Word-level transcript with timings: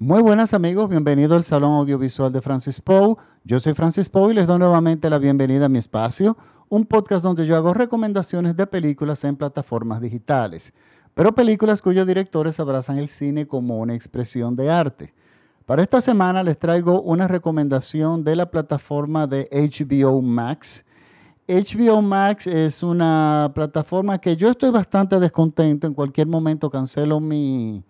Muy 0.00 0.22
buenas 0.22 0.54
amigos, 0.54 0.88
bienvenido 0.88 1.36
al 1.36 1.44
Salón 1.44 1.74
Audiovisual 1.74 2.32
de 2.32 2.42
Francis 2.42 2.80
Poe. 2.80 3.14
Yo 3.44 3.60
soy 3.60 3.74
Francis 3.74 4.08
Poe 4.08 4.32
y 4.32 4.34
les 4.34 4.48
doy 4.48 4.58
nuevamente 4.58 5.08
la 5.08 5.18
bienvenida 5.18 5.66
a 5.66 5.68
mi 5.68 5.78
espacio, 5.78 6.36
un 6.68 6.84
podcast 6.84 7.22
donde 7.22 7.46
yo 7.46 7.54
hago 7.54 7.72
recomendaciones 7.72 8.56
de 8.56 8.66
películas 8.66 9.22
en 9.22 9.36
plataformas 9.36 10.00
digitales, 10.00 10.72
pero 11.14 11.32
películas 11.32 11.80
cuyos 11.80 12.08
directores 12.08 12.58
abrazan 12.58 12.98
el 12.98 13.08
cine 13.08 13.46
como 13.46 13.78
una 13.78 13.94
expresión 13.94 14.56
de 14.56 14.68
arte. 14.68 15.14
Para 15.64 15.84
esta 15.84 16.00
semana 16.00 16.42
les 16.42 16.58
traigo 16.58 17.00
una 17.00 17.28
recomendación 17.28 18.24
de 18.24 18.34
la 18.34 18.50
plataforma 18.50 19.28
de 19.28 19.48
HBO 19.52 20.20
Max. 20.22 20.84
HBO 21.46 22.02
Max 22.02 22.48
es 22.48 22.82
una 22.82 23.52
plataforma 23.54 24.20
que 24.20 24.36
yo 24.36 24.50
estoy 24.50 24.70
bastante 24.70 25.20
descontento, 25.20 25.86
en 25.86 25.94
cualquier 25.94 26.26
momento 26.26 26.68
cancelo 26.68 27.20
mi 27.20 27.84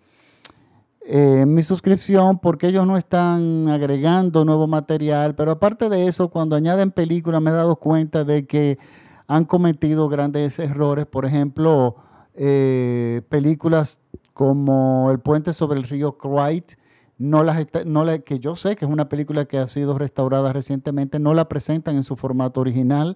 eh, 1.07 1.45
mi 1.45 1.61
suscripción 1.61 2.39
porque 2.39 2.67
ellos 2.67 2.87
no 2.87 2.97
están 2.97 3.69
agregando 3.69 4.43
nuevo 4.43 4.65
material, 4.65 5.35
pero 5.35 5.51
aparte 5.51 5.87
de 5.87 6.07
eso, 6.07 6.29
cuando 6.29 6.55
añaden 6.55 6.89
películas 6.89 7.43
me 7.43 7.51
he 7.51 7.53
dado 7.53 7.75
cuenta 7.75 8.23
de 8.23 8.47
que 8.47 8.79
han 9.27 9.45
cometido 9.45 10.09
grandes 10.09 10.57
errores, 10.57 11.05
por 11.05 11.25
ejemplo, 11.25 11.97
eh, 12.33 13.21
películas 13.29 13.99
como 14.33 15.11
El 15.11 15.19
puente 15.19 15.53
sobre 15.53 15.79
el 15.79 15.87
río 15.87 16.17
Clyde, 16.17 16.75
no 17.19 17.43
las 17.43 17.67
no 17.85 18.05
que 18.23 18.39
yo 18.39 18.55
sé 18.55 18.75
que 18.75 18.85
es 18.85 18.91
una 18.91 19.07
película 19.07 19.45
que 19.45 19.59
ha 19.59 19.67
sido 19.67 19.97
restaurada 19.99 20.53
recientemente, 20.53 21.19
no 21.19 21.35
la 21.35 21.47
presentan 21.47 21.95
en 21.97 22.03
su 22.03 22.15
formato 22.15 22.61
original. 22.61 23.15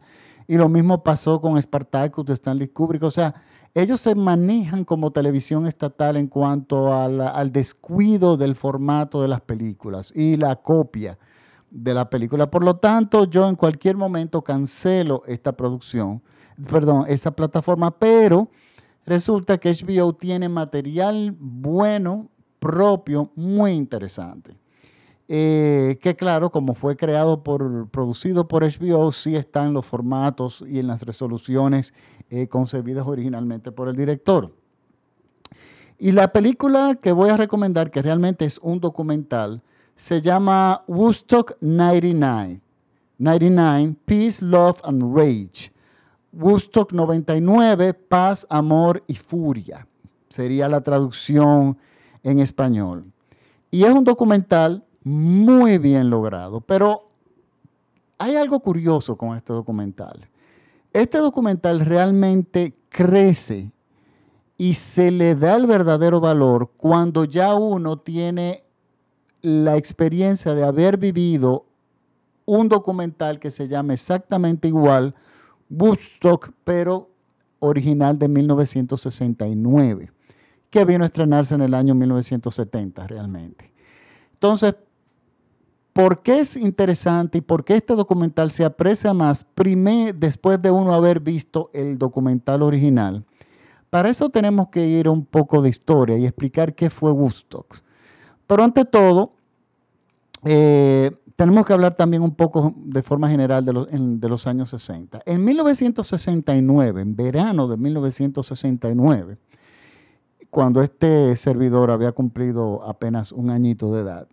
Y 0.49 0.57
lo 0.57 0.67
mismo 0.67 1.03
pasó 1.03 1.39
con 1.39 1.61
Spartacus 1.61 2.25
de 2.25 2.33
Stanley 2.33 2.69
Kubrick. 2.69 3.03
O 3.03 3.11
sea, 3.11 3.35
ellos 3.75 4.01
se 4.01 4.15
manejan 4.15 4.83
como 4.83 5.11
televisión 5.11 5.67
estatal 5.67 6.17
en 6.17 6.25
cuanto 6.25 6.91
al 6.91 7.51
descuido 7.51 8.35
del 8.35 8.55
formato 8.55 9.21
de 9.21 9.27
las 9.27 9.41
películas 9.41 10.11
y 10.15 10.37
la 10.37 10.55
copia 10.55 11.19
de 11.69 11.93
la 11.93 12.09
película. 12.09 12.49
Por 12.49 12.63
lo 12.63 12.77
tanto, 12.77 13.25
yo 13.25 13.47
en 13.47 13.55
cualquier 13.55 13.95
momento 13.95 14.41
cancelo 14.41 15.21
esta 15.27 15.51
producción, 15.51 16.23
perdón, 16.67 17.05
esta 17.07 17.29
plataforma, 17.29 17.91
pero 17.91 18.49
resulta 19.05 19.59
que 19.59 19.71
HBO 19.71 20.13
tiene 20.13 20.49
material 20.49 21.35
bueno, 21.39 22.27
propio, 22.57 23.31
muy 23.35 23.73
interesante. 23.73 24.58
Eh, 25.31 25.99
que 26.01 26.15
claro, 26.15 26.49
como 26.49 26.73
fue 26.73 26.97
creado 26.97 27.43
por, 27.43 27.87
producido 27.89 28.47
por 28.47 28.63
HBO, 28.63 29.11
sí 29.11 29.35
está 29.35 29.63
en 29.63 29.73
los 29.73 29.85
formatos 29.85 30.65
y 30.67 30.79
en 30.79 30.87
las 30.87 31.03
resoluciones 31.03 31.93
eh, 32.31 32.47
concebidas 32.47 33.05
originalmente 33.05 33.71
por 33.71 33.89
el 33.89 33.95
director. 33.95 34.51
Y 35.99 36.13
la 36.13 36.29
película 36.29 36.97
que 36.99 37.11
voy 37.11 37.29
a 37.29 37.37
recomendar, 37.37 37.91
que 37.91 38.01
realmente 38.01 38.43
es 38.43 38.57
un 38.57 38.79
documental, 38.79 39.61
se 39.95 40.19
llama 40.19 40.83
Woodstock 40.87 41.57
99. 41.61 42.61
99, 43.19 43.95
Peace, 44.05 44.43
Love 44.43 44.79
and 44.83 45.15
Rage. 45.15 45.71
Woodstock 46.31 46.91
99, 46.91 47.93
Paz, 47.93 48.47
Amor 48.49 49.03
y 49.05 49.13
Furia. 49.13 49.85
Sería 50.29 50.67
la 50.67 50.81
traducción 50.81 51.77
en 52.23 52.39
español. 52.39 53.05
Y 53.69 53.83
es 53.83 53.91
un 53.91 54.03
documental 54.03 54.85
muy 55.03 55.77
bien 55.77 56.09
logrado. 56.09 56.61
Pero 56.61 57.09
hay 58.17 58.35
algo 58.35 58.59
curioso 58.59 59.17
con 59.17 59.35
este 59.35 59.53
documental. 59.53 60.29
Este 60.91 61.19
documental 61.19 61.81
realmente 61.81 62.75
crece 62.89 63.71
y 64.57 64.73
se 64.73 65.11
le 65.11 65.35
da 65.35 65.55
el 65.55 65.67
verdadero 65.67 66.19
valor 66.19 66.71
cuando 66.75 67.23
ya 67.23 67.55
uno 67.55 67.97
tiene 67.97 68.63
la 69.41 69.77
experiencia 69.77 70.53
de 70.53 70.63
haber 70.63 70.97
vivido 70.97 71.65
un 72.45 72.67
documental 72.67 73.39
que 73.39 73.51
se 73.51 73.67
llama 73.67 73.93
exactamente 73.93 74.67
igual, 74.67 75.15
Woodstock, 75.69 76.51
pero 76.63 77.09
original 77.59 78.17
de 78.17 78.27
1969, 78.27 80.11
que 80.69 80.85
vino 80.85 81.03
a 81.03 81.07
estrenarse 81.07 81.55
en 81.55 81.61
el 81.61 81.73
año 81.73 81.93
1970 81.95 83.07
realmente. 83.07 83.71
Entonces, 84.33 84.75
¿Por 85.99 86.21
qué 86.21 86.39
es 86.39 86.55
interesante 86.55 87.39
y 87.39 87.41
por 87.41 87.65
qué 87.65 87.75
este 87.75 87.93
documental 87.93 88.51
se 88.51 88.63
aprecia 88.63 89.13
más 89.13 89.43
primero, 89.43 90.17
después 90.17 90.61
de 90.61 90.71
uno 90.71 90.93
haber 90.93 91.19
visto 91.19 91.69
el 91.73 91.97
documental 91.97 92.61
original? 92.61 93.25
Para 93.89 94.09
eso 94.09 94.29
tenemos 94.29 94.69
que 94.69 94.87
ir 94.87 95.09
un 95.09 95.25
poco 95.25 95.61
de 95.61 95.67
historia 95.67 96.17
y 96.17 96.25
explicar 96.25 96.73
qué 96.73 96.89
fue 96.89 97.11
Woodstock. 97.11 97.79
Pero 98.47 98.63
ante 98.63 98.85
todo, 98.85 99.33
eh, 100.45 101.11
tenemos 101.35 101.65
que 101.65 101.73
hablar 101.73 101.97
también 101.97 102.23
un 102.23 102.33
poco 102.33 102.73
de 102.77 103.03
forma 103.03 103.29
general 103.29 103.65
de, 103.65 103.85
de, 103.91 104.29
los 104.29 104.47
años 104.47 104.69
60. 104.69 105.23
En 105.25 105.43
1969, 105.43 107.01
en 107.01 107.13
verano 107.17 107.67
de 107.67 107.75
1969, 107.75 109.37
cuando 110.49 110.81
este 110.81 111.35
servidor 111.35 111.91
había 111.91 112.13
cumplido 112.13 112.87
apenas 112.87 113.33
un 113.33 113.49
añito 113.49 113.91
de 113.91 114.03
edad, 114.03 114.29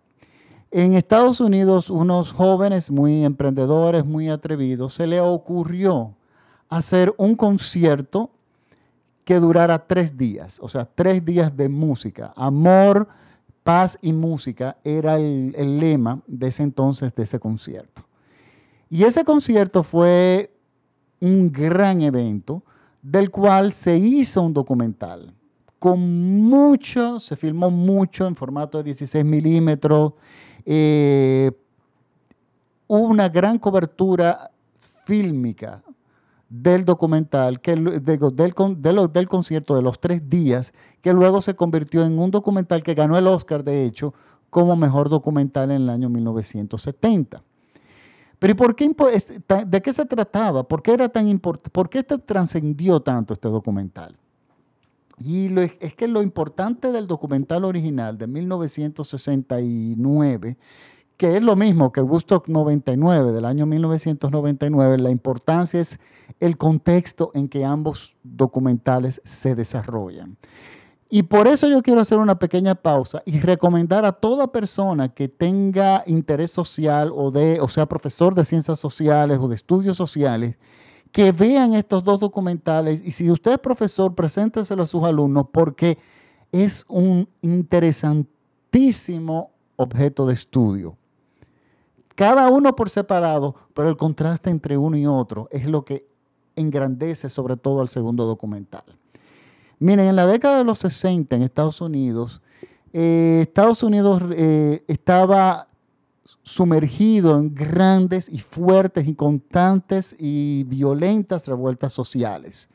en 0.71 0.93
Estados 0.93 1.39
Unidos, 1.39 1.89
unos 1.89 2.31
jóvenes 2.31 2.91
muy 2.91 3.23
emprendedores, 3.23 4.05
muy 4.05 4.29
atrevidos, 4.29 4.93
se 4.93 5.07
le 5.07 5.19
ocurrió 5.21 6.15
hacer 6.69 7.13
un 7.17 7.35
concierto 7.35 8.31
que 9.23 9.39
durara 9.39 9.87
tres 9.87 10.17
días, 10.17 10.59
o 10.61 10.67
sea, 10.69 10.85
tres 10.85 11.23
días 11.23 11.55
de 11.55 11.69
música. 11.69 12.33
Amor, 12.35 13.07
paz 13.63 13.97
y 14.01 14.13
música 14.13 14.77
era 14.83 15.17
el, 15.17 15.53
el 15.57 15.79
lema 15.79 16.21
de 16.27 16.47
ese 16.47 16.63
entonces, 16.63 17.13
de 17.13 17.23
ese 17.23 17.39
concierto. 17.39 18.05
Y 18.89 19.03
ese 19.03 19.23
concierto 19.23 19.83
fue 19.83 20.53
un 21.19 21.51
gran 21.51 22.01
evento 22.01 22.63
del 23.01 23.29
cual 23.29 23.73
se 23.73 23.97
hizo 23.97 24.41
un 24.41 24.53
documental 24.53 25.33
con 25.79 25.99
mucho, 26.41 27.19
se 27.19 27.35
filmó 27.35 27.69
mucho 27.69 28.27
en 28.27 28.35
formato 28.35 28.79
de 28.79 28.85
16 28.85 29.23
milímetros 29.23 30.13
eh, 30.69 31.51
una 32.87 33.29
gran 33.29 33.57
cobertura 33.57 34.51
fílmica 35.05 35.81
del 36.49 36.83
documental, 36.83 37.61
que, 37.61 37.75
del, 37.75 39.13
del, 39.13 39.27
concierto 39.27 39.75
de 39.75 39.81
los 39.81 39.99
tres 40.01 40.29
días, 40.29 40.73
que 41.01 41.13
luego 41.13 41.39
se 41.39 41.55
convirtió 41.55 42.05
en 42.05 42.19
un 42.19 42.31
documental 42.31 42.83
que 42.83 42.93
ganó 42.93 43.17
el 43.17 43.27
Oscar, 43.27 43.63
de 43.63 43.85
hecho, 43.85 44.13
como 44.49 44.75
mejor 44.75 45.07
documental 45.07 45.71
en 45.71 45.83
el 45.83 45.89
año 45.89 46.09
1970. 46.09 47.41
Pero 48.37 48.51
¿y 48.51 48.53
por 48.53 48.75
qué, 48.75 48.93
de 49.65 49.81
qué 49.81 49.93
se 49.93 50.05
trataba? 50.05 50.67
¿Por 50.67 50.81
qué 50.83 50.91
era 50.91 51.07
tan? 51.07 51.39
¿Por 51.39 51.89
qué 51.89 52.03
trascendió 52.03 52.99
tanto 52.99 53.33
este 53.33 53.47
documental? 53.47 54.17
Y 55.19 55.49
es 55.79 55.95
que 55.95 56.07
lo 56.07 56.21
importante 56.21 56.91
del 56.91 57.07
documental 57.07 57.65
original 57.65 58.15
de 58.17 58.27
1969, 58.27 60.57
que 61.17 61.37
es 61.37 61.43
lo 61.43 61.55
mismo 61.55 61.91
que 61.91 62.01
el 62.01 62.05
Woodstock 62.05 62.47
99 62.47 63.31
del 63.31 63.45
año 63.45 63.65
1999, 63.65 64.99
la 64.99 65.09
importancia 65.09 65.79
es 65.79 65.99
el 66.39 66.57
contexto 66.57 67.31
en 67.33 67.49
que 67.49 67.65
ambos 67.65 68.15
documentales 68.23 69.19
se 69.25 69.55
desarrollan. 69.55 70.37
Y 71.09 71.23
por 71.23 71.47
eso 71.47 71.67
yo 71.69 71.81
quiero 71.81 72.01
hacer 72.01 72.19
una 72.19 72.37
pequeña 72.37 72.75
pausa 72.75 73.23
y 73.25 73.39
recomendar 73.39 74.05
a 74.05 74.11
toda 74.11 74.51
persona 74.51 75.09
que 75.09 75.29
tenga 75.29 76.03
interés 76.05 76.51
social 76.51 77.11
o, 77.15 77.31
de, 77.31 77.59
o 77.61 77.69
sea 77.69 77.87
profesor 77.87 78.35
de 78.35 78.43
ciencias 78.43 78.77
sociales 78.79 79.39
o 79.41 79.47
de 79.47 79.55
estudios 79.55 79.95
sociales, 79.95 80.57
que 81.11 81.31
vean 81.31 81.73
estos 81.73 82.03
dos 82.03 82.19
documentales 82.19 83.01
y 83.03 83.09
si 83.11 83.31
usted 83.31 83.53
es 83.53 83.59
profesor, 83.59 84.13
presénteselo 84.15 84.83
a 84.83 84.87
sus 84.87 85.03
alumnos 85.03 85.47
porque 85.51 85.97
es 86.51 86.85
un 86.87 87.27
interesantísimo 87.41 89.51
objeto 89.75 90.25
de 90.25 90.33
estudio. 90.33 90.97
Cada 92.15 92.49
uno 92.49 92.75
por 92.75 92.89
separado, 92.89 93.53
pero 93.73 93.89
el 93.89 93.97
contraste 93.97 94.49
entre 94.49 94.77
uno 94.77 94.97
y 94.97 95.05
otro 95.05 95.47
es 95.51 95.67
lo 95.67 95.85
que 95.85 96.07
engrandece 96.55 97.29
sobre 97.29 97.57
todo 97.57 97.81
al 97.81 97.89
segundo 97.89 98.25
documental. 98.25 98.83
Miren, 99.79 100.07
en 100.07 100.15
la 100.15 100.25
década 100.25 100.57
de 100.57 100.63
los 100.63 100.79
60 100.79 101.35
en 101.35 101.43
Estados 101.43 101.81
Unidos, 101.81 102.41
eh, 102.93 103.41
Estados 103.43 103.83
Unidos 103.83 104.23
eh, 104.31 104.83
estaba 104.87 105.67
sumergido 106.43 107.37
en 107.37 107.53
grandes 107.53 108.29
y 108.29 108.39
fuertes 108.39 109.07
y 109.07 109.15
constantes 109.15 110.15
y 110.19 110.63
violentas 110.65 111.47
revueltas 111.47 111.93
sociales. 111.93 112.69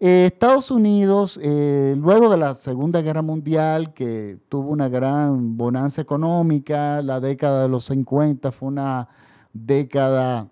Eh, 0.00 0.26
Estados 0.26 0.70
Unidos, 0.70 1.38
eh, 1.40 1.94
luego 1.96 2.28
de 2.28 2.36
la 2.36 2.54
Segunda 2.54 3.02
Guerra 3.02 3.22
Mundial, 3.22 3.94
que 3.94 4.38
tuvo 4.48 4.70
una 4.70 4.88
gran 4.88 5.56
bonanza 5.56 6.02
económica, 6.02 7.02
la 7.02 7.20
década 7.20 7.62
de 7.62 7.68
los 7.68 7.84
50 7.84 8.50
fue 8.50 8.68
una 8.68 9.08
década 9.52 10.48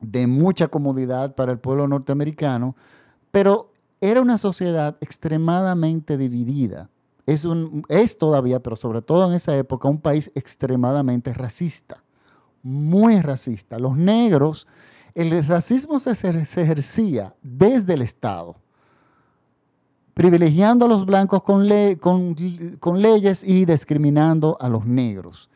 de 0.00 0.26
mucha 0.26 0.66
comodidad 0.68 1.34
para 1.34 1.52
el 1.52 1.58
pueblo 1.58 1.86
norteamericano, 1.86 2.74
pero 3.30 3.72
era 4.00 4.20
una 4.20 4.38
sociedad 4.38 4.96
extremadamente 5.00 6.16
dividida 6.16 6.88
es, 7.32 7.44
un, 7.44 7.84
es 7.88 8.18
todavía, 8.18 8.60
pero 8.60 8.76
sobre 8.76 9.02
todo 9.02 9.28
en 9.28 9.34
esa 9.34 9.56
época, 9.56 9.88
un 9.88 10.00
país 10.00 10.30
extremadamente 10.34 11.32
racista, 11.32 12.02
muy 12.62 13.20
racista. 13.20 13.78
Los 13.78 13.96
negros, 13.96 14.66
el 15.14 15.44
racismo 15.44 16.00
se, 16.00 16.14
se 16.14 16.62
ejercía 16.62 17.34
desde 17.42 17.94
el 17.94 18.02
Estado 18.02 18.56
privilegiando 20.14 20.84
a 20.84 20.88
los 20.88 21.06
blancos 21.06 21.42
con, 21.42 21.66
con, 22.78 23.00
leyes 23.00 23.42
y 23.42 23.64
discriminando 23.64 24.58
a 24.60 24.68
los 24.68 24.84
negros. 24.84 25.48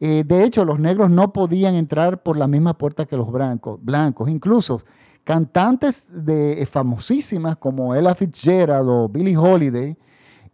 Eh, 0.00 0.24
de 0.26 0.42
hecho, 0.42 0.64
los 0.64 0.80
negros 0.80 1.10
no 1.10 1.32
podían 1.32 1.74
entrar 1.74 2.22
por 2.22 2.36
la 2.36 2.48
misma 2.48 2.76
puerta 2.76 3.06
que 3.06 3.16
los 3.16 3.30
blancos. 3.30 3.78
blancos. 3.80 4.28
Incluso 4.28 4.82
cantantes 5.22 6.08
de, 6.24 6.60
eh, 6.60 6.66
famosísimas 6.66 7.56
como 7.58 7.94
Ella 7.94 8.14
Fitzgerald 8.14 8.88
o 8.88 9.08
Billie 9.08 9.36
Holiday 9.36 9.96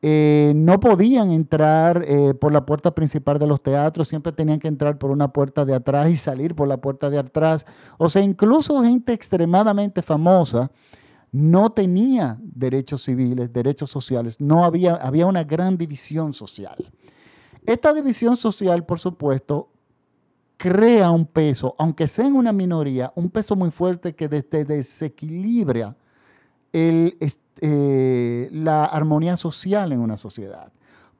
eh, 0.07 0.53
no 0.55 0.81
podían 0.81 1.31
entrar 1.31 2.05
por 2.39 2.53
la 2.53 2.67
puerta 2.67 2.95
principal 2.95 3.39
de 3.39 3.47
los 3.47 3.63
teatros, 3.63 4.09
siempre 4.09 4.33
tenían 4.33 4.59
que 4.59 4.69
entrar 4.69 4.99
por 4.99 5.11
una 5.11 5.33
puerta 5.33 5.65
de 5.65 5.75
atrás 5.75 6.11
y 6.11 6.17
salir 6.17 6.55
por 6.55 6.69
la 6.69 6.77
puerta 6.77 7.09
de 7.09 7.19
atrás. 7.19 7.65
O 7.97 8.11
sea, 8.11 8.21
incluso 8.21 8.83
gente 8.83 9.15
extremadamente 9.15 10.03
famosa 10.03 10.71
no 11.35 11.73
tenía 11.73 12.39
derechos 12.41 13.03
civiles, 13.03 13.53
derechos 13.53 13.91
sociales, 13.91 14.37
no 14.39 14.65
había, 14.65 14.95
había 14.95 15.27
una 15.27 15.43
gran 15.43 15.77
división 15.77 16.33
social. 16.33 16.77
Esta 17.67 17.93
división 17.93 18.37
social, 18.37 18.85
por 18.85 19.01
supuesto, 19.01 19.71
crea 20.57 21.11
un 21.11 21.27
peso, 21.27 21.75
aunque 21.77 22.07
sea 22.07 22.27
en 22.27 22.37
una 22.37 22.53
minoría, 22.53 23.13
un 23.17 23.31
peso 23.31 23.57
muy 23.57 23.71
fuerte 23.71 24.15
que 24.15 24.29
desequilibra 24.29 25.97
eh, 26.75 28.49
la 28.51 28.85
armonía 28.85 29.37
social 29.37 29.93
en 29.93 30.01
una 30.01 30.17
sociedad. 30.17 30.73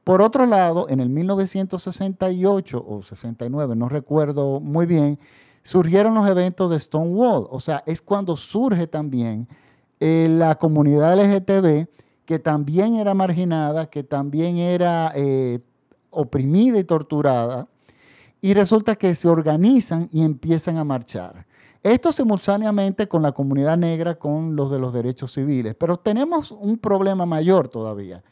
Por 0.03 0.21
otro 0.21 0.45
lado, 0.45 0.87
en 0.89 0.99
el 0.99 1.09
1968 1.09 2.85
o 2.87 3.01
69, 3.01 3.75
no 3.75 3.89
recuerdo 3.89 4.59
muy 4.59 4.85
bien, 4.85 5.17
surgieron 5.63 6.13
los 6.13 6.29
eventos 6.29 6.69
de 6.69 6.79
Stonewall. 6.79 7.47
O 7.49 7.59
sea, 7.59 7.81
es 7.87 8.01
cuando 8.01 8.35
surge 8.35 8.85
también 8.85 9.47
eh, 9.99 10.27
la 10.29 10.55
comunidad 10.55 11.15
LGTB, 11.15 11.87
que 12.25 12.37
también 12.39 12.95
era 12.95 13.13
marginada, 13.13 13.89
que 13.89 14.03
también 14.03 14.57
era 14.57 15.11
eh, 15.15 15.59
oprimida 16.11 16.77
y 16.77 16.83
torturada, 16.83 17.67
y 18.41 18.53
resulta 18.53 18.95
que 18.95 19.15
se 19.15 19.27
organizan 19.27 20.09
y 20.11 20.23
empiezan 20.23 20.77
a 20.77 20.83
marchar. 20.83 21.47
Esto 21.85 22.11
simultáneamente 22.11 23.07
con 23.07 23.21
la 23.21 23.31
comunidad 23.31 23.77
negra, 23.77 24.15
con 24.15 24.55
los 24.55 24.71
de 24.71 24.79
los 24.79 24.91
derechos 24.91 25.31
civiles. 25.31 25.75
Pero 25.75 25.97
tenemos 25.97 26.49
un 26.49 26.79
problema 26.79 27.27
mayor 27.27 27.67
todavía. 27.67 28.23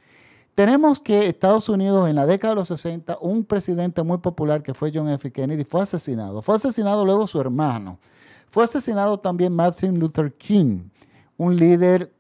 Tenemos 0.56 1.00
que 1.00 1.28
Estados 1.28 1.70
Unidos 1.70 2.10
en 2.10 2.16
la 2.16 2.26
década 2.26 2.54
de 2.54 2.56
los 2.56 2.70
60, 2.70 3.20
un 3.22 3.46
presidente 3.46 4.02
muy 4.02 4.18
popular 4.18 4.64
que 4.64 4.74
fue 4.74 4.92
John 4.92 5.08
F. 5.08 5.32
Kennedy 5.32 5.66
fue 5.66 5.84
asesinado. 5.84 6.42
Fue 6.42 6.56
asesinado 6.56 7.06
luego 7.06 7.28
su 7.28 7.40
hermano. 7.40 8.00
Fue 8.50 8.64
asesinado 8.64 9.20
también 9.20 9.54
Martin 9.54 10.00
Luther 10.00 10.34
King 10.34 10.86
un 11.38 11.56
líder 11.56 12.12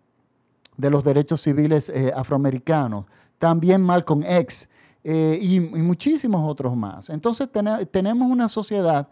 de 0.77 0.89
los 0.91 1.03
derechos 1.03 1.41
civiles 1.41 1.89
eh, 1.89 2.12
afroamericanos, 2.15 3.07
también 3.39 3.81
Malcolm 3.81 4.21
X 4.24 4.69
eh, 5.03 5.39
y, 5.41 5.59
muchísimos 5.59 6.47
otros 6.47 6.77
más. 6.77 7.09
Entonces 7.09 7.50
tenemos 7.89 8.29
una 8.29 8.47
sociedad 8.47 9.09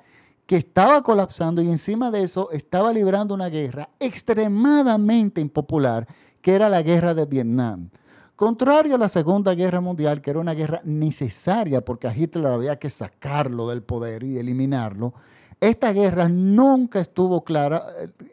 que 0.51 0.57
estaba 0.57 1.01
colapsando 1.01 1.61
y 1.61 1.69
encima 1.69 2.11
de 2.11 2.23
eso 2.23 2.51
estaba 2.51 2.91
librando 2.91 3.33
una 3.33 3.47
guerra 3.47 3.87
extremadamente 4.01 5.39
impopular, 5.39 6.05
que 6.41 6.53
era 6.53 6.67
la 6.67 6.81
guerra 6.81 7.13
de 7.13 7.25
Vietnam. 7.25 7.89
Contrario 8.35 8.95
a 8.95 8.97
la 8.97 9.07
Segunda 9.07 9.55
Guerra 9.55 9.79
Mundial, 9.79 10.21
que 10.21 10.29
era 10.29 10.41
una 10.41 10.53
guerra 10.53 10.81
necesaria 10.83 11.85
porque 11.85 12.09
a 12.09 12.13
Hitler 12.13 12.47
había 12.47 12.77
que 12.77 12.89
sacarlo 12.89 13.69
del 13.69 13.81
poder 13.81 14.23
y 14.23 14.39
eliminarlo, 14.39 15.13
esta 15.61 15.93
guerra 15.93 16.27
nunca 16.27 16.99
estuvo 16.99 17.45
clara. 17.45 17.85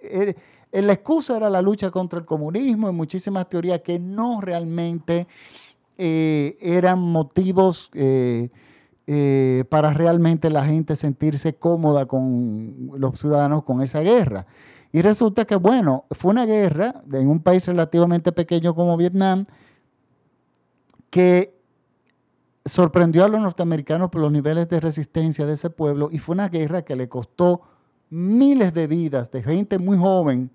Eh, 0.02 0.34
eh, 0.72 0.82
la 0.82 0.94
excusa 0.94 1.36
era 1.36 1.48
la 1.48 1.62
lucha 1.62 1.92
contra 1.92 2.18
el 2.18 2.24
comunismo 2.24 2.88
y 2.88 2.92
muchísimas 2.92 3.48
teorías 3.48 3.82
que 3.82 4.00
no 4.00 4.40
realmente 4.40 5.28
eh, 5.96 6.58
eran 6.60 6.98
motivos 6.98 7.90
eh, 7.94 8.50
para 9.70 9.94
realmente 9.94 10.50
la 10.50 10.66
gente 10.66 10.94
sentirse 10.94 11.54
cómoda 11.54 12.06
con 12.06 12.90
los 12.96 13.18
ciudadanos 13.18 13.64
con 13.64 13.80
esa 13.80 14.00
guerra. 14.00 14.46
Y 14.92 15.02
resulta 15.02 15.44
que, 15.44 15.56
bueno, 15.56 16.04
fue 16.10 16.30
una 16.30 16.46
guerra 16.46 17.02
en 17.12 17.28
un 17.28 17.40
país 17.40 17.66
relativamente 17.66 18.32
pequeño 18.32 18.74
como 18.74 18.96
Vietnam 18.96 19.44
que 21.10 21.58
sorprendió 22.64 23.24
a 23.24 23.28
los 23.28 23.40
norteamericanos 23.40 24.10
por 24.10 24.20
los 24.20 24.32
niveles 24.32 24.68
de 24.68 24.80
resistencia 24.80 25.46
de 25.46 25.54
ese 25.54 25.70
pueblo 25.70 26.08
y 26.12 26.18
fue 26.18 26.34
una 26.34 26.48
guerra 26.48 26.82
que 26.82 26.96
le 26.96 27.08
costó 27.08 27.62
miles 28.10 28.74
de 28.74 28.86
vidas 28.86 29.30
de 29.30 29.42
gente 29.42 29.78
muy 29.78 29.96
joven 29.96 30.50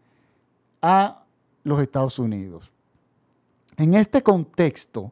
a 0.81 1.23
los 1.63 1.81
Estados 1.81 2.19
Unidos. 2.19 2.71
En 3.77 3.95
este 3.95 4.21
contexto 4.21 5.11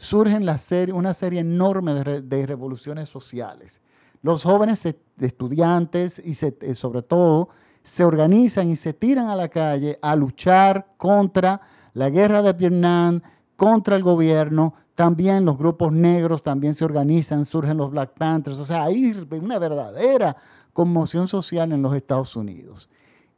surgen 0.00 0.48
una 0.94 1.12
serie 1.12 1.40
enorme 1.40 1.92
de, 1.92 2.46
revoluciones 2.46 3.10
sociales. 3.10 3.82
Los 4.22 4.44
jóvenes 4.44 4.86
estudiantes 5.18 6.18
y 6.24 6.30
eh, 6.30 6.74
sobre 6.74 7.02
todo 7.02 7.50
se 7.82 8.04
organizan 8.04 8.70
y 8.70 8.76
se 8.76 8.94
tiran 8.94 9.28
a 9.28 9.36
la 9.36 9.48
calle 9.48 9.98
a 10.00 10.16
luchar 10.16 10.94
contra 10.96 11.60
la 11.92 12.08
guerra 12.08 12.40
de 12.40 12.54
Vietnam, 12.54 13.20
contra 13.56 13.94
el 13.96 14.02
gobierno, 14.02 14.72
también 14.94 15.44
los 15.44 15.58
grupos 15.58 15.92
negros 15.92 16.42
también 16.42 16.72
se 16.72 16.84
organizan, 16.86 17.44
surgen 17.44 17.76
los 17.76 17.90
Black 17.90 18.14
Panthers, 18.16 18.58
o 18.58 18.64
sea, 18.64 18.84
hay 18.84 19.14
una 19.30 19.58
verdadera 19.58 20.34
conmoción 20.72 21.28
social 21.28 21.72
en 21.72 21.82
los 21.82 21.94
Estados 21.94 22.34
Unidos. 22.36 22.88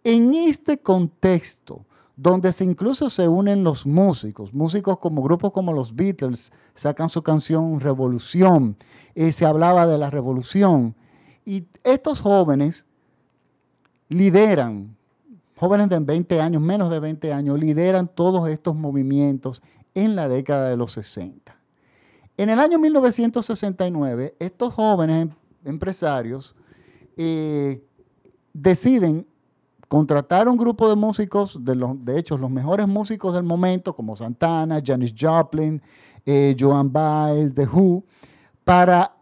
En 0.05 0.33
este 0.33 0.79
contexto, 0.79 1.85
donde 2.17 2.53
se 2.53 2.65
incluso 2.65 3.09
se 3.11 3.29
unen 3.29 3.65
los 3.65 3.87
músicos, 3.87 4.53
músicos 4.53 4.99
como 4.99 5.23
grupos 5.23 5.53
como 5.53 5.73
los 5.73 5.95
Beatles 5.95 6.53
sacan 6.75 7.09
su 7.09 7.23
canción 7.23 7.81
Revolución, 7.81 8.77
y 9.15 9.33
se 9.33 9.47
hablaba 9.47 9.87
de 9.87 9.99
la 9.99 10.11
revolución, 10.11 10.95
y 11.45 11.67
estos 11.85 12.21
jóvenes 12.21 12.87
lideran, 14.09 14.97
jóvenes 15.57 15.89
de 15.89 15.99
20 15.99 16.41
años, 16.41 16.63
menos 16.63 16.91
de 16.91 17.01
20 17.01 17.33
años, 17.33 17.59
lideran 17.59 18.09
todos 18.09 18.49
estos 18.49 18.75
movimientos 18.77 19.63
en 19.95 20.17
la 20.17 20.29
década 20.29 20.69
de 20.71 20.77
los 20.77 20.93
60. 20.93 21.57
En 22.37 22.51
el 22.51 22.59
año 22.59 22.79
1969, 22.79 24.35
estos 24.39 24.75
jóvenes 24.75 25.29
em, 25.29 25.31
empresarios 25.65 26.55
eh, 27.17 27.85
deciden 28.53 29.27
contratar 29.93 30.49
un 30.49 30.57
grupo 30.57 30.89
de 30.89 30.97
músicos, 30.97 31.63
de, 31.63 31.75
los, 31.75 32.03
de 32.03 32.19
hecho 32.19 32.39
los 32.39 32.51
mejores 32.51 32.89
músicos 32.89 33.35
del 33.35 33.43
momento, 33.43 33.95
como 33.95 34.17
Santana, 34.17 34.81
Janis 34.83 35.15
Joplin, 35.15 35.83
eh, 36.25 36.57
Joan 36.59 36.91
Baez, 36.91 37.53
The 37.53 37.67
Who, 37.67 38.03
para 38.65 39.15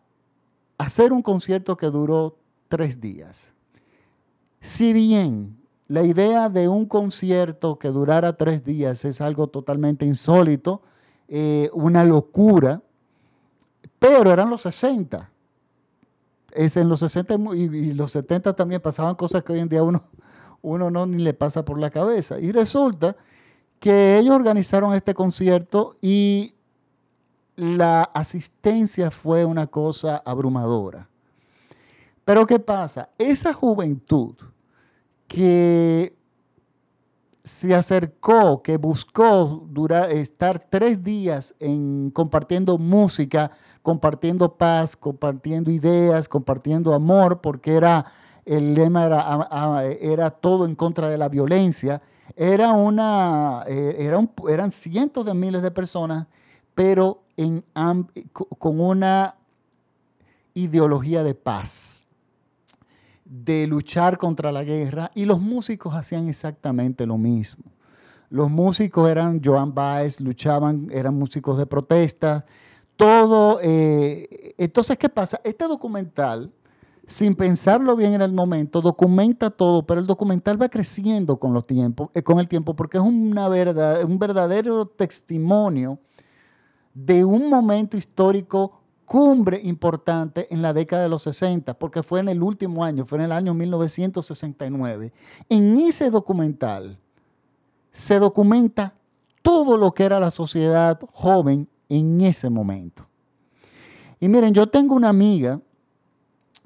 hacer 0.78 1.12
un 1.12 1.22
concierto 1.22 1.76
que 1.76 1.86
duró 1.86 2.36
tres 2.68 3.00
días. 3.00 3.52
Si 4.60 4.92
bien 4.92 5.58
la 5.88 6.04
idea 6.04 6.48
de 6.48 6.68
un 6.68 6.86
concierto 6.86 7.76
que 7.76 7.88
durara 7.88 8.36
tres 8.36 8.62
días 8.62 9.04
es 9.04 9.20
algo 9.20 9.48
totalmente 9.48 10.06
insólito, 10.06 10.82
eh, 11.26 11.68
una 11.72 12.04
locura, 12.04 12.80
pero 13.98 14.32
eran 14.32 14.48
los 14.48 14.60
60. 14.60 15.32
Es 16.52 16.76
en 16.76 16.88
los 16.88 17.00
60 17.00 17.34
y, 17.56 17.92
los 17.92 18.12
70 18.12 18.54
también 18.54 18.80
pasaban 18.80 19.16
cosas 19.16 19.42
que 19.42 19.52
hoy 19.52 19.58
en 19.58 19.68
día 19.68 19.82
uno 19.82 20.04
uno 20.62 20.90
no 20.90 21.06
ni 21.06 21.22
le 21.22 21.34
pasa 21.34 21.64
por 21.64 21.78
la 21.78 21.90
cabeza. 21.90 22.38
Y 22.38 22.52
resulta 22.52 23.16
que 23.78 24.18
ellos 24.18 24.34
organizaron 24.34 24.94
este 24.94 25.14
concierto 25.14 25.96
y 26.00 26.54
la 27.56 28.02
asistencia 28.02 29.10
fue 29.10 29.44
una 29.44 29.66
cosa 29.66 30.22
abrumadora. 30.24 31.08
Pero 32.24 32.46
¿qué 32.46 32.58
pasa? 32.58 33.10
Esa 33.18 33.52
juventud 33.52 34.34
que 35.26 36.14
se 37.42 37.74
acercó, 37.74 38.62
que 38.62 38.76
buscó 38.76 39.66
durar, 39.68 40.12
estar 40.12 40.58
tres 40.70 41.02
días 41.02 41.54
en, 41.58 42.10
compartiendo 42.10 42.78
música, 42.78 43.50
compartiendo 43.82 44.56
paz, 44.56 44.94
compartiendo 44.96 45.70
ideas, 45.70 46.28
compartiendo 46.28 46.94
amor, 46.94 47.40
porque 47.40 47.74
era 47.74 48.06
el 48.44 48.75
lema 48.75 49.06
era, 49.06 49.85
era 50.00 50.30
todo 50.30 50.66
en 50.66 50.75
contra 50.75 51.09
de 51.09 51.18
la 51.18 51.28
violencia. 51.28 52.02
Era 52.37 52.73
una, 52.73 53.64
eh, 53.66 54.11
eran 54.49 54.70
cientos 54.70 55.26
de 55.26 55.35
miles 55.35 55.62
de 55.62 55.70
personas, 55.70 56.26
pero 56.75 57.23
en, 57.37 57.64
con 58.59 58.80
una 58.80 59.37
ideología 60.54 61.23
de 61.23 61.35
paz, 61.35 62.06
de 63.25 63.66
luchar 63.66 64.18
contra 64.18 64.50
la 64.52 64.64
guerra, 64.64 65.11
y 65.14 65.25
los 65.25 65.40
músicos 65.40 65.94
hacían 65.94 66.28
exactamente 66.28 67.06
lo 67.06 67.18
mismo. 67.18 67.64
Los 68.28 68.50
músicos 68.50 69.11
eran 69.11 69.40
Joan 69.44 69.75
Baez, 69.75 70.20
luchaban, 70.20 70.88
eran 70.92 71.14
músicos 71.14 71.59
de 71.59 71.66
protesta, 71.66 72.44
todo. 72.97 73.59
Eh, 73.62 74.54
entonces, 74.56 74.97
¿qué 74.99 75.09
pasa? 75.09 75.40
Este 75.42 75.66
documental, 75.66 76.52
sin 77.10 77.34
pensarlo 77.34 77.96
bien 77.96 78.14
en 78.14 78.22
el 78.22 78.32
momento, 78.32 78.80
documenta 78.80 79.50
todo, 79.50 79.84
pero 79.84 80.00
el 80.00 80.06
documental 80.06 80.62
va 80.62 80.68
creciendo 80.68 81.40
con, 81.40 81.52
los 81.52 81.66
tiempos, 81.66 82.08
eh, 82.14 82.22
con 82.22 82.38
el 82.38 82.46
tiempo 82.46 82.76
porque 82.76 82.98
es 82.98 83.02
una 83.02 83.48
verdad, 83.48 84.04
un 84.04 84.16
verdadero 84.16 84.86
testimonio 84.86 85.98
de 86.94 87.24
un 87.24 87.50
momento 87.50 87.96
histórico 87.96 88.80
cumbre 89.04 89.60
importante 89.64 90.46
en 90.54 90.62
la 90.62 90.72
década 90.72 91.02
de 91.02 91.08
los 91.08 91.22
60, 91.22 91.76
porque 91.80 92.04
fue 92.04 92.20
en 92.20 92.28
el 92.28 92.44
último 92.44 92.84
año, 92.84 93.04
fue 93.04 93.18
en 93.18 93.24
el 93.24 93.32
año 93.32 93.54
1969. 93.54 95.12
En 95.48 95.78
ese 95.78 96.10
documental 96.10 96.96
se 97.90 98.20
documenta 98.20 98.94
todo 99.42 99.76
lo 99.76 99.94
que 99.94 100.04
era 100.04 100.20
la 100.20 100.30
sociedad 100.30 101.00
joven 101.12 101.68
en 101.88 102.20
ese 102.20 102.48
momento. 102.50 103.04
Y 104.20 104.28
miren, 104.28 104.54
yo 104.54 104.68
tengo 104.68 104.94
una 104.94 105.08
amiga, 105.08 105.60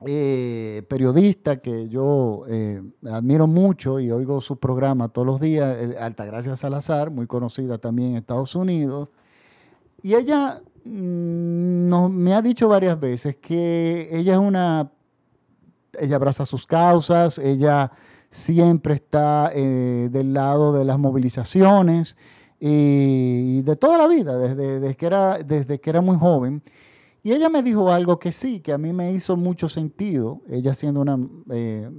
eh, 0.06 0.82
periodista, 0.88 1.58
que 1.58 1.88
yo 1.88 2.44
eh, 2.48 2.82
admiro 3.06 3.46
mucho 3.46 4.00
y 4.00 4.10
oigo 4.10 4.40
su 4.40 4.58
programa 4.58 5.08
todos 5.08 5.26
los 5.26 5.40
días, 5.40 5.76
Altagracia 5.98 6.56
Salazar, 6.56 7.10
muy 7.10 7.26
conocida 7.26 7.78
también 7.78 8.10
en 8.10 8.16
Estados 8.16 8.54
Unidos. 8.54 9.10
Y 10.02 10.14
ella 10.14 10.62
mm, 10.84 12.08
me 12.08 12.34
ha 12.34 12.42
dicho 12.42 12.68
varias 12.68 12.98
veces 13.00 13.36
que 13.36 14.08
ella 14.12 14.34
es 14.34 14.38
una, 14.38 14.90
ella 15.98 16.16
abraza 16.16 16.44
sus 16.44 16.66
causas, 16.66 17.38
ella 17.38 17.90
siempre 18.30 18.94
está 18.94 19.50
eh, 19.54 20.08
del 20.10 20.34
lado 20.34 20.72
de 20.72 20.84
las 20.84 20.98
movilizaciones 20.98 22.16
y 22.60 23.62
de 23.62 23.76
toda 23.76 23.98
la 23.98 24.08
vida, 24.08 24.38
desde, 24.38 24.94
que 24.96 25.06
era, 25.06 25.38
desde 25.38 25.80
que 25.80 25.90
era 25.90 26.00
muy 26.00 26.16
joven. 26.16 26.62
Y 27.24 27.32
ella 27.32 27.48
me 27.48 27.62
dijo 27.62 27.90
algo 27.90 28.18
que 28.18 28.32
sí, 28.32 28.60
que 28.60 28.70
a 28.70 28.78
mí 28.78 28.92
me 28.92 29.10
hizo 29.10 29.34
mucho 29.34 29.70
sentido. 29.70 30.42
Ella 30.46 30.74
siendo, 30.74 31.00
una, 31.00 31.18
eh, 31.50 31.90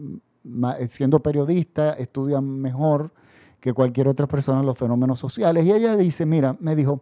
siendo 0.87 1.19
periodista, 1.19 1.93
estudia 1.93 2.39
mejor 2.41 3.11
que 3.59 3.73
cualquier 3.73 4.07
otra 4.07 4.27
persona 4.27 4.61
los 4.61 4.77
fenómenos 4.77 5.17
sociales. 5.17 5.65
Y 5.65 5.71
ella 5.71 5.97
dice, 5.97 6.27
mira, 6.27 6.55
me 6.59 6.75
dijo, 6.75 7.01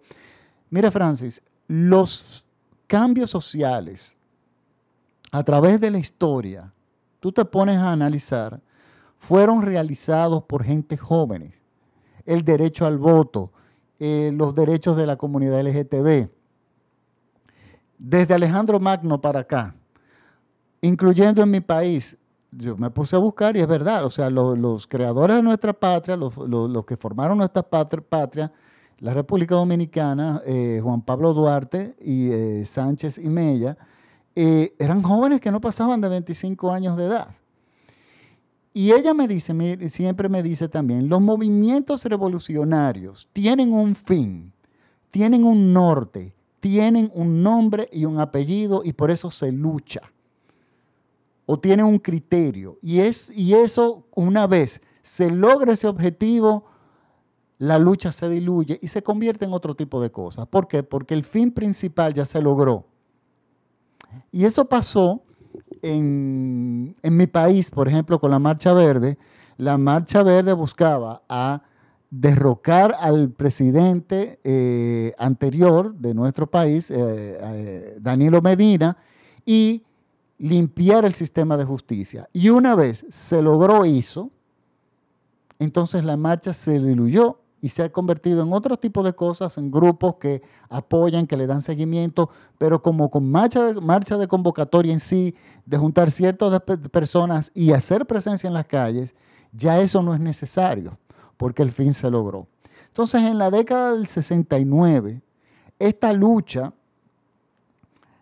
mira 0.70 0.90
Francis, 0.90 1.44
los 1.68 2.46
cambios 2.88 3.30
sociales 3.30 4.16
a 5.30 5.44
través 5.44 5.82
de 5.82 5.92
la 5.92 5.98
historia, 5.98 6.74
tú 7.20 7.34
te 7.34 7.44
pones 7.44 7.78
a 7.78 7.92
analizar, 7.92 8.62
fueron 9.18 9.64
realizados 9.64 10.44
por 10.44 10.64
gente 10.64 10.96
jóvenes 10.96 11.62
el 12.26 12.46
derecho 12.46 12.86
al 12.86 12.98
voto, 12.98 13.52
eh, 14.00 14.32
los 14.34 14.56
derechos 14.56 14.96
de 14.96 15.08
la 15.08 15.18
comunidad 15.18 15.60
LGTB. 15.60 16.30
Desde 17.98 18.34
Alejandro 18.34 18.80
Magno 18.80 19.20
para 19.22 19.42
acá, 19.42 19.76
incluyendo 20.82 21.42
en 21.42 21.52
mi 21.52 21.62
país, 21.62 22.18
yo 22.52 22.78
me 22.78 22.90
puse 22.90 23.16
a 23.16 23.20
buscar 23.20 23.56
y 23.56 23.62
es 23.62 23.68
verdad, 23.68 24.06
o 24.06 24.10
sea, 24.10 24.30
los, 24.30 24.88
creadores 24.88 25.38
de 25.38 25.44
nuestra 25.44 25.74
patria, 25.74 26.16
los, 26.16 26.34
que 26.86 26.98
formaron 26.98 27.38
nuestra 27.38 27.64
patria, 27.64 28.52
la 29.00 29.14
República 29.14 29.56
Dominicana, 29.56 30.42
eh, 30.46 30.80
Juan 30.82 31.02
Pablo 31.02 31.34
Duarte 31.34 31.96
y 32.00 32.32
eh, 32.32 32.66
Sánchez 32.66 33.18
y 33.18 33.30
Mella, 33.30 33.78
eran 34.36 35.04
jóvenes 35.04 35.40
que 35.40 35.52
no 35.52 35.62
pasaban 35.62 36.02
de 36.02 36.10
25 36.10 36.72
años 36.72 36.98
de 36.98 37.06
edad. 37.06 37.30
Y 38.74 38.92
ella 38.92 39.14
me 39.14 39.28
dice, 39.28 39.54
siempre 39.90 40.30
me 40.30 40.42
dice 40.42 40.68
también, 40.68 41.08
los 41.08 41.22
movimientos 41.22 42.04
revolucionarios 42.06 43.30
tienen 43.32 43.72
un 43.72 43.96
fin, 43.96 44.52
tienen 45.12 45.44
un 45.44 45.72
norte, 45.72 46.34
tienen 46.64 47.12
un 47.14 47.44
nombre 47.44 47.90
y 47.92 48.06
un 48.06 48.22
apellido 48.22 48.84
y 48.86 48.94
por 48.94 49.12
eso 49.12 49.30
se 49.30 49.52
lucha. 49.52 50.00
O 51.46 51.60
tienen 51.60 51.86
un 51.86 52.00
criterio. 52.00 52.80
Y, 52.82 53.00
es, 53.00 53.30
y 53.36 53.54
eso, 53.54 54.06
una 54.16 54.48
vez 54.48 54.82
se 55.02 55.30
logra 55.30 55.74
ese 55.74 55.88
objetivo, 55.88 56.64
la 57.58 57.78
lucha 57.80 58.14
se 58.14 58.30
diluye 58.30 58.80
y 58.82 58.88
se 58.88 59.04
convierte 59.04 59.44
en 59.44 59.52
otro 59.52 59.76
tipo 59.76 60.00
de 60.00 60.10
cosas. 60.10 60.48
¿Por 60.48 60.70
qué? 60.70 60.84
Porque 60.84 61.14
el 61.14 61.26
fin 61.26 61.52
principal 61.52 62.14
ya 62.14 62.26
se 62.26 62.42
logró. 62.42 62.86
Y 64.32 64.46
eso 64.46 64.64
pasó 64.64 65.22
en, 65.82 66.96
mi 67.04 67.28
país, 67.28 67.70
por 67.72 67.90
ejemplo, 67.90 68.22
con 68.22 68.32
la 68.32 68.40
Marcha 68.40 68.72
Verde, 68.72 69.18
la 69.58 69.78
Marcha 69.78 70.24
Verde 70.24 70.54
buscaba 70.54 71.24
a 71.28 71.62
derrocar 72.16 72.96
al 73.00 73.32
presidente 73.32 74.40
eh, 74.44 75.16
anterior 75.18 75.96
de 75.96 76.14
nuestro 76.14 76.46
país, 76.46 76.92
eh, 76.92 76.96
eh, 77.00 77.98
Danilo 78.00 78.40
Medina, 78.40 78.98
y 79.48 79.82
limpiar 80.38 81.06
el 81.06 81.16
sistema 81.16 81.58
de 81.58 81.66
justicia. 81.66 82.30
Y 82.32 82.50
una 82.50 82.76
vez 82.76 83.04
se 83.10 83.42
logró 83.42 83.84
eso, 83.84 84.30
entonces 85.58 86.04
la 86.04 86.16
marcha 86.16 86.54
se 86.54 86.80
diluyó 86.80 87.40
y 87.62 87.70
se 87.70 87.82
ha 87.82 87.92
convertido 87.92 88.44
en 88.44 88.54
otro 88.54 88.78
tipo 88.78 89.02
de 89.02 89.14
cosas, 89.14 89.58
en 89.58 89.72
grupos 89.72 90.18
que 90.18 90.44
apoyan, 90.70 91.26
que 91.26 91.36
le 91.36 91.48
dan 91.48 91.64
seguimiento, 91.64 92.30
pero 92.60 92.80
como 92.84 93.10
con 93.10 93.32
marcha 93.32 93.64
de, 93.64 93.82
marcha 93.82 94.18
de 94.18 94.28
convocatoria 94.28 94.94
en 94.94 95.00
sí, 95.00 95.34
de 95.66 95.80
juntar 95.80 96.12
ciertas 96.12 96.62
personas 96.92 97.52
y 97.56 97.72
hacer 97.72 98.06
presencia 98.06 98.48
en 98.48 98.54
las 98.54 98.68
calles, 98.68 99.16
ya 99.52 99.80
eso 99.80 100.04
no 100.04 100.14
es 100.14 100.20
necesario, 100.20 100.98
porque 101.38 101.64
el 101.64 101.72
fin 101.72 101.94
se 101.94 102.10
logró. 102.10 102.48
Entonces, 102.88 103.24
en 103.24 103.38
la 103.38 103.50
década 103.50 103.94
del 103.94 104.08
69, 104.08 105.22
esta 105.80 106.14
lucha 106.14 106.74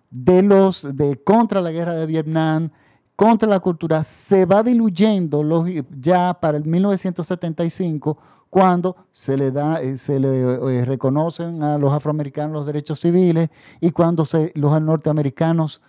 de 0.10 1.22
contra 1.24 1.62
la 1.62 1.72
guerra 1.72 1.94
de 1.94 2.06
Vietnam, 2.06 2.70
contra 3.16 3.48
la 3.48 3.60
cultura, 3.60 4.04
se 4.04 4.46
va 4.46 4.64
diluyendo 4.64 5.66
ya 6.00 6.34
para 6.34 6.58
el 6.58 6.66
1975 6.66 8.18
cuando 8.50 8.98
se 9.14 9.38
le, 9.38 9.52
da, 9.52 9.82
eh, 9.82 9.96
se 9.98 10.20
le 10.20 10.42
eh, 10.42 10.86
reconocen 10.86 11.64
a 11.64 11.78
los 11.78 11.94
afroamericanos 11.94 12.54
los 12.54 12.66
derechos 12.66 13.00
civiles 13.00 13.50
y 13.80 13.92
cuando 13.92 14.28
los 14.56 14.82
norteamericanos 14.82 15.82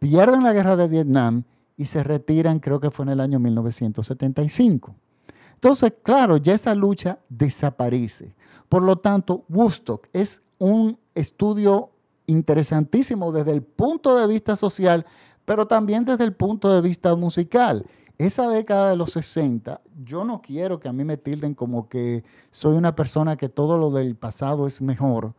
pierden 0.00 0.42
la 0.42 0.52
guerra 0.52 0.74
de 0.74 0.88
Vietnam 0.88 1.44
y 1.76 1.84
se 1.84 2.02
retiran, 2.02 2.58
creo 2.58 2.80
que 2.80 2.90
fue 2.90 3.04
en 3.04 3.10
el 3.10 3.20
año 3.20 3.38
1975. 3.38 4.94
Entonces, 5.62 5.92
claro, 6.02 6.38
ya 6.38 6.54
esa 6.54 6.74
lucha 6.74 7.18
desaparece. 7.28 8.34
Por 8.70 8.82
lo 8.82 8.96
tanto, 8.96 9.44
Woodstock 9.50 10.08
es 10.12 10.40
un 10.58 10.98
estudio 11.14 11.90
interesantísimo 12.26 13.30
desde 13.30 13.52
el 13.52 13.62
punto 13.62 14.16
de 14.16 14.26
vista 14.26 14.56
social, 14.56 15.04
pero 15.44 15.66
también 15.66 16.04
desde 16.06 16.24
el 16.24 16.32
punto 16.32 16.72
de 16.72 16.80
vista 16.80 17.14
musical 17.14 17.84
esa 18.16 18.48
década 18.48 18.90
de 18.90 18.96
los 18.96 19.12
60, 19.12 19.80
yo 20.04 20.24
no 20.24 20.42
quiero 20.42 20.78
que 20.78 20.88
a 20.88 20.92
mí 20.92 21.04
me 21.04 21.16
tilden 21.16 21.54
como 21.54 21.88
que 21.88 22.22
soy 22.50 22.76
una 22.76 22.94
persona 22.94 23.36
que 23.36 23.48
todo 23.48 23.78
lo 23.78 23.90
del 23.90 24.14
pasado 24.14 24.66
es 24.66 24.82
mejor, 24.82 25.34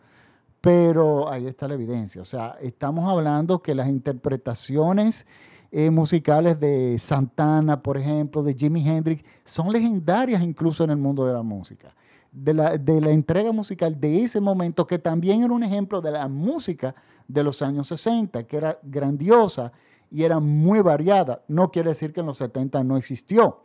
pero 0.62 1.32
ahí 1.32 1.46
está 1.46 1.68
la 1.68 1.76
evidencia. 1.76 2.24
O 2.24 2.26
sea, 2.26 2.58
estamos 2.60 3.08
hablando 3.08 3.62
que 3.62 3.76
las 3.76 3.88
interpretaciones 3.88 5.28
eh, 5.72 5.90
musicales 5.90 6.60
de 6.60 7.00
Santana, 7.00 7.82
por 7.82 7.98
ejemplo, 7.98 8.44
de 8.44 8.54
Jimi 8.54 8.88
Hendrix, 8.88 9.24
son 9.44 9.72
legendarias 9.72 10.42
incluso 10.42 10.84
en 10.84 10.90
el 10.90 10.98
mundo 10.98 11.26
de 11.26 11.34
la 11.34 11.44
música. 11.44 11.96
De 12.32 12.54
la, 12.54 12.78
de 12.78 13.02
la 13.02 13.12
entrega 13.12 13.52
musical 13.52 14.00
de 14.00 14.24
ese 14.24 14.40
momento, 14.40 14.88
que 14.88 15.00
también 15.00 15.44
era 15.44 15.54
un 15.54 15.64
ejemplo 15.64 16.02
de 16.02 16.12
la 16.12 16.28
música 16.28 16.96
de 17.28 17.44
los 17.44 17.62
años 17.62 17.88
60, 17.88 18.44
que 18.44 18.58
era 18.58 18.80
grandiosa 18.84 19.72
y 20.10 20.24
era 20.24 20.40
muy 20.40 20.82
variada. 20.82 21.44
No 21.48 21.72
quiere 21.72 21.90
decir 21.90 22.14
que 22.14 22.22
en 22.22 22.26
los 22.26 22.38
70 22.38 22.84
no 22.84 22.98
existió 22.98 23.64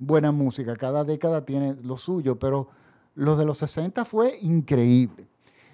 buena 0.00 0.32
música, 0.32 0.74
cada 0.76 1.04
década 1.04 1.44
tiene 1.44 1.76
lo 1.82 1.96
suyo, 1.96 2.38
pero 2.38 2.68
lo 3.14 3.36
de 3.36 3.44
los 3.44 3.58
60 3.58 4.04
fue 4.04 4.38
increíble. 4.40 5.28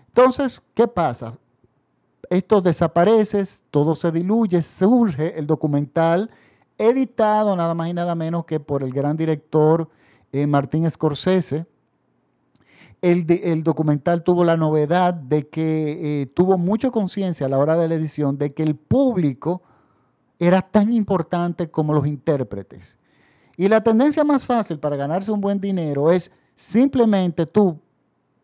Entonces, 0.09 0.63
¿qué 0.75 0.89
pasa? 0.89 1.39
Esto 2.31 2.61
desaparece, 2.61 3.43
todo 3.71 3.95
se 3.95 4.13
diluye, 4.13 4.63
surge 4.63 5.39
el 5.39 5.47
documental 5.47 6.31
editado 6.79 7.57
nada 7.57 7.75
más 7.75 7.89
y 7.89 7.95
nada 7.95 8.15
menos 8.15 8.45
que 8.45 8.61
por 8.61 8.83
el 8.83 8.93
gran 8.93 9.17
director 9.17 9.89
eh, 10.33 10.47
Martín 10.47 10.91
Scorsese. 10.91 11.67
El, 13.03 13.63
documental 13.63 14.25
tuvo 14.25 14.45
la 14.45 14.57
novedad 14.57 15.15
de 15.15 15.47
que 15.49 16.23
eh, 16.23 16.27
tuvo 16.27 16.59
mucha 16.59 16.91
conciencia 16.91 17.47
a 17.47 17.49
la 17.49 17.59
hora 17.59 17.77
de 17.77 17.87
la 17.87 17.95
edición 17.95 18.37
de 18.37 18.53
que 18.53 18.63
el 18.63 18.75
público 18.75 19.63
era 20.39 20.63
tan 20.63 20.93
importante 20.93 21.71
como 21.71 21.93
los 21.93 22.07
intérpretes. 22.07 22.99
Y 23.57 23.69
la 23.69 23.83
tendencia 23.83 24.25
más 24.25 24.45
fácil 24.45 24.79
para 24.79 24.97
ganarse 24.97 25.31
un 25.31 25.41
buen 25.41 25.61
dinero 25.61 26.11
es 26.11 26.33
simplemente 26.57 27.47
tú 27.47 27.79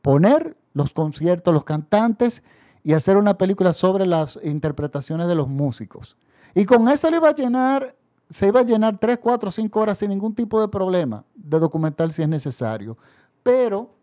poner 0.01 0.57
los 0.75 0.93
conciertos, 0.93 1.53
los 1.53 1.65
cantantes 1.65 2.43
y 2.85 2.93
hacer 2.93 3.17
una 3.17 3.39
película 3.39 3.73
sobre 3.73 4.07
las 4.07 4.39
interpretaciones 4.43 5.29
de 5.29 5.35
los 5.35 5.49
músicos. 5.49 6.17
Y 6.55 6.65
con 6.65 6.89
eso 6.89 7.11
le 7.11 7.17
iba 7.17 7.29
a 7.29 7.35
llenar, 7.35 7.97
se 8.29 8.49
iba 8.49 8.61
a 8.61 8.65
llenar 8.65 8.99
3, 8.99 9.19
4, 9.21 9.51
5 9.51 9.81
horas 9.81 9.99
sin 9.99 10.11
ningún 10.11 10.35
tipo 10.35 10.61
de 10.61 10.69
problema 10.69 11.25
de 11.35 11.59
documental 11.59 12.13
si 12.13 12.23
es 12.23 12.29
necesario. 12.29 12.97
Pero 13.43 13.95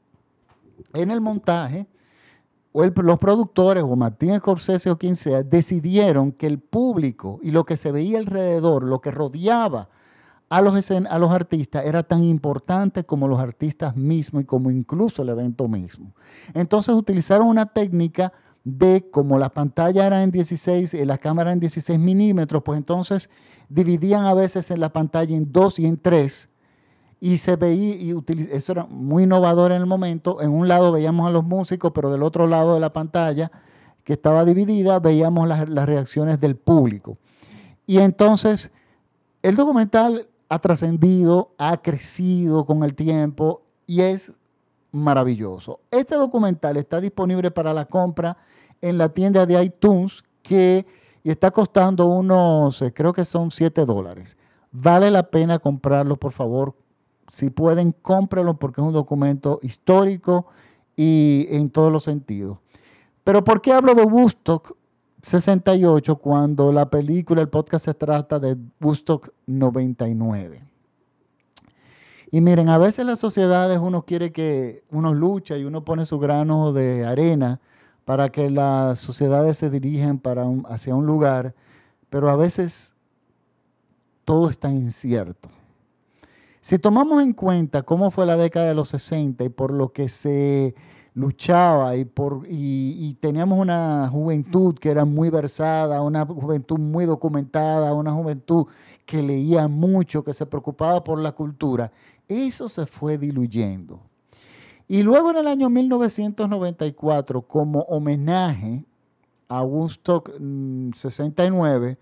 en 0.93 1.12
el 1.12 1.21
montaje 1.21 1.88
o 2.71 2.86
los 2.86 3.19
productores 3.19 3.83
o 3.83 3.95
Martín 3.95 4.36
Scorsese 4.38 4.89
o 4.89 4.98
quien 4.98 5.15
sea 5.15 5.43
decidieron 5.43 6.31
que 6.31 6.48
el 6.48 6.59
público 6.59 7.39
y 7.41 7.51
lo 7.51 7.65
que 7.65 7.77
se 7.77 7.91
veía 7.91 8.19
alrededor, 8.19 8.83
lo 8.83 9.01
que 9.01 9.12
rodeaba 9.12 9.89
a 10.50 10.62
los, 10.62 10.91
a 10.91 11.19
los 11.19 11.31
artistas 11.31 11.86
era 11.86 12.03
tan 12.03 12.24
importante 12.24 13.03
como 13.03 13.27
los 13.27 13.39
artistas 13.39 13.95
mismos 13.95 14.43
y 14.43 14.45
como 14.45 14.71
incluso 14.71 15.21
el 15.21 15.29
evento 15.29 15.67
mismo. 15.67 16.13
Entonces 16.53 16.95
utilizaron 16.95 17.48
una 17.48 17.67
técnica 17.67 18.33
de 18.77 19.09
como 19.09 19.38
la 19.38 19.49
pantalla 19.49 20.05
era 20.05 20.23
en 20.23 20.31
16 20.31 20.93
y 20.93 21.05
la 21.05 21.17
cámara 21.17 21.51
en 21.51 21.59
16 21.59 21.97
milímetros, 21.97 22.61
pues 22.63 22.77
entonces 22.77 23.29
dividían 23.69 24.25
a 24.25 24.33
veces 24.33 24.69
en 24.71 24.79
la 24.79 24.91
pantalla 24.91 25.35
en 25.35 25.51
dos 25.51 25.79
y 25.79 25.85
en 25.85 25.97
tres 25.97 26.49
y 27.21 27.38
se 27.38 27.55
veía, 27.55 27.95
y 27.95 28.15
eso 28.51 28.71
era 28.71 28.85
muy 28.85 29.23
innovador 29.23 29.71
en 29.71 29.81
el 29.81 29.85
momento, 29.85 30.41
en 30.41 30.51
un 30.51 30.67
lado 30.67 30.91
veíamos 30.91 31.27
a 31.27 31.31
los 31.31 31.43
músicos, 31.43 31.91
pero 31.93 32.11
del 32.11 32.23
otro 32.23 32.47
lado 32.47 32.75
de 32.75 32.79
la 32.79 32.93
pantalla, 32.93 33.51
que 34.03 34.13
estaba 34.13 34.45
dividida, 34.45 34.99
veíamos 34.99 35.47
las, 35.47 35.67
las 35.69 35.85
reacciones 35.85 36.39
del 36.39 36.55
público. 36.55 37.17
Y 37.85 37.99
entonces 37.99 38.71
el 39.43 39.55
documental 39.55 40.27
ha 40.47 40.59
trascendido, 40.59 41.53
ha 41.57 41.81
crecido 41.81 42.65
con 42.65 42.83
el 42.83 42.95
tiempo 42.95 43.63
y 43.85 44.01
es 44.01 44.33
maravilloso. 44.91 45.81
Este 45.91 46.15
documental 46.15 46.77
está 46.77 46.99
disponible 46.99 47.51
para 47.51 47.73
la 47.73 47.85
compra 47.85 48.38
en 48.81 48.98
la 48.98 49.09
tienda 49.09 49.45
de 49.45 49.63
iTunes 49.63 50.24
que 50.41 50.86
está 51.24 51.51
costando 51.51 52.07
unos, 52.07 52.81
eh, 52.81 52.93
creo 52.93 53.13
que 53.13 53.25
son 53.25 53.51
7 53.51 53.86
dólares. 53.86 54.38
Vale 54.71 55.12
la 55.12 55.24
pena 55.24 55.59
comprarlo, 55.59 56.17
por 56.17 56.31
favor. 56.31 56.75
Si 57.27 57.50
pueden, 57.50 57.91
cómpralo 57.91 58.57
porque 58.57 58.81
es 58.81 58.88
un 58.88 58.93
documento 58.93 59.59
histórico 59.62 60.48
y 60.95 61.48
en 61.50 61.69
todos 61.69 61.91
los 61.91 62.03
sentidos. 62.03 62.57
Pero 63.24 63.43
¿por 63.43 63.62
qué 63.62 63.71
hablo 63.71 63.93
de 63.93 64.03
Woodstock 64.03 64.75
68 65.21 66.15
cuando 66.15 66.71
la 66.71 66.89
película, 66.89 67.41
el 67.41 67.50
podcast 67.50 67.86
se 67.86 67.93
trata 67.93 68.39
de 68.39 68.57
Woodstock 68.79 69.29
99? 69.45 70.63
Y 72.31 72.41
miren, 72.41 72.69
a 72.69 72.77
veces 72.77 73.05
las 73.05 73.19
sociedades 73.19 73.79
uno 73.79 74.03
quiere 74.03 74.31
que 74.31 74.83
uno 74.91 75.13
lucha 75.13 75.57
y 75.57 75.65
uno 75.65 75.83
pone 75.83 76.05
su 76.05 76.19
grano 76.19 76.74
de 76.74 77.05
arena 77.05 77.59
para 78.09 78.31
que 78.31 78.49
las 78.49 78.97
sociedades 78.97 79.57
se 79.57 79.69
dirijan 79.69 80.19
hacia 80.67 80.95
un 80.95 81.05
lugar, 81.05 81.53
pero 82.09 82.27
a 82.27 82.35
veces 82.35 82.95
todo 84.25 84.49
está 84.49 84.71
incierto. 84.71 85.47
Si 86.59 86.79
tomamos 86.79 87.21
en 87.21 87.33
cuenta 87.33 87.83
cómo 87.83 88.09
fue 88.09 88.25
la 88.25 88.35
década 88.35 88.65
de 88.65 88.73
los 88.73 88.89
60 88.89 89.43
y 89.43 89.49
por 89.49 89.69
lo 89.69 89.93
que 89.93 90.09
se 90.09 90.73
luchaba 91.13 91.97
y, 91.97 92.05
por, 92.05 92.47
y, 92.49 93.15
teníamos 93.19 93.59
una 93.59 94.09
juventud 94.11 94.73
que 94.79 94.89
era 94.89 95.05
muy 95.05 95.29
versada, 95.29 96.01
una 96.01 96.25
juventud 96.25 96.79
muy 96.79 97.05
documentada, 97.05 97.93
una 97.93 98.11
juventud 98.11 98.65
que 99.05 99.21
leía 99.21 99.67
mucho, 99.67 100.23
que 100.23 100.33
se 100.33 100.47
preocupaba 100.47 101.03
por 101.03 101.19
la 101.19 101.33
cultura, 101.33 101.91
eso 102.27 102.69
se 102.69 102.87
fue 102.87 103.19
diluyendo. 103.19 104.08
Y 104.91 105.03
luego 105.03 105.29
en 105.29 105.38
el 105.38 105.48
año 105.48 105.69
1994, 105.69 107.43
como 107.43 107.81
homenaje 107.81 108.84
a 109.48 109.62
Woodstock 109.62 110.31
69, 110.96 111.91
mm, 111.91 111.96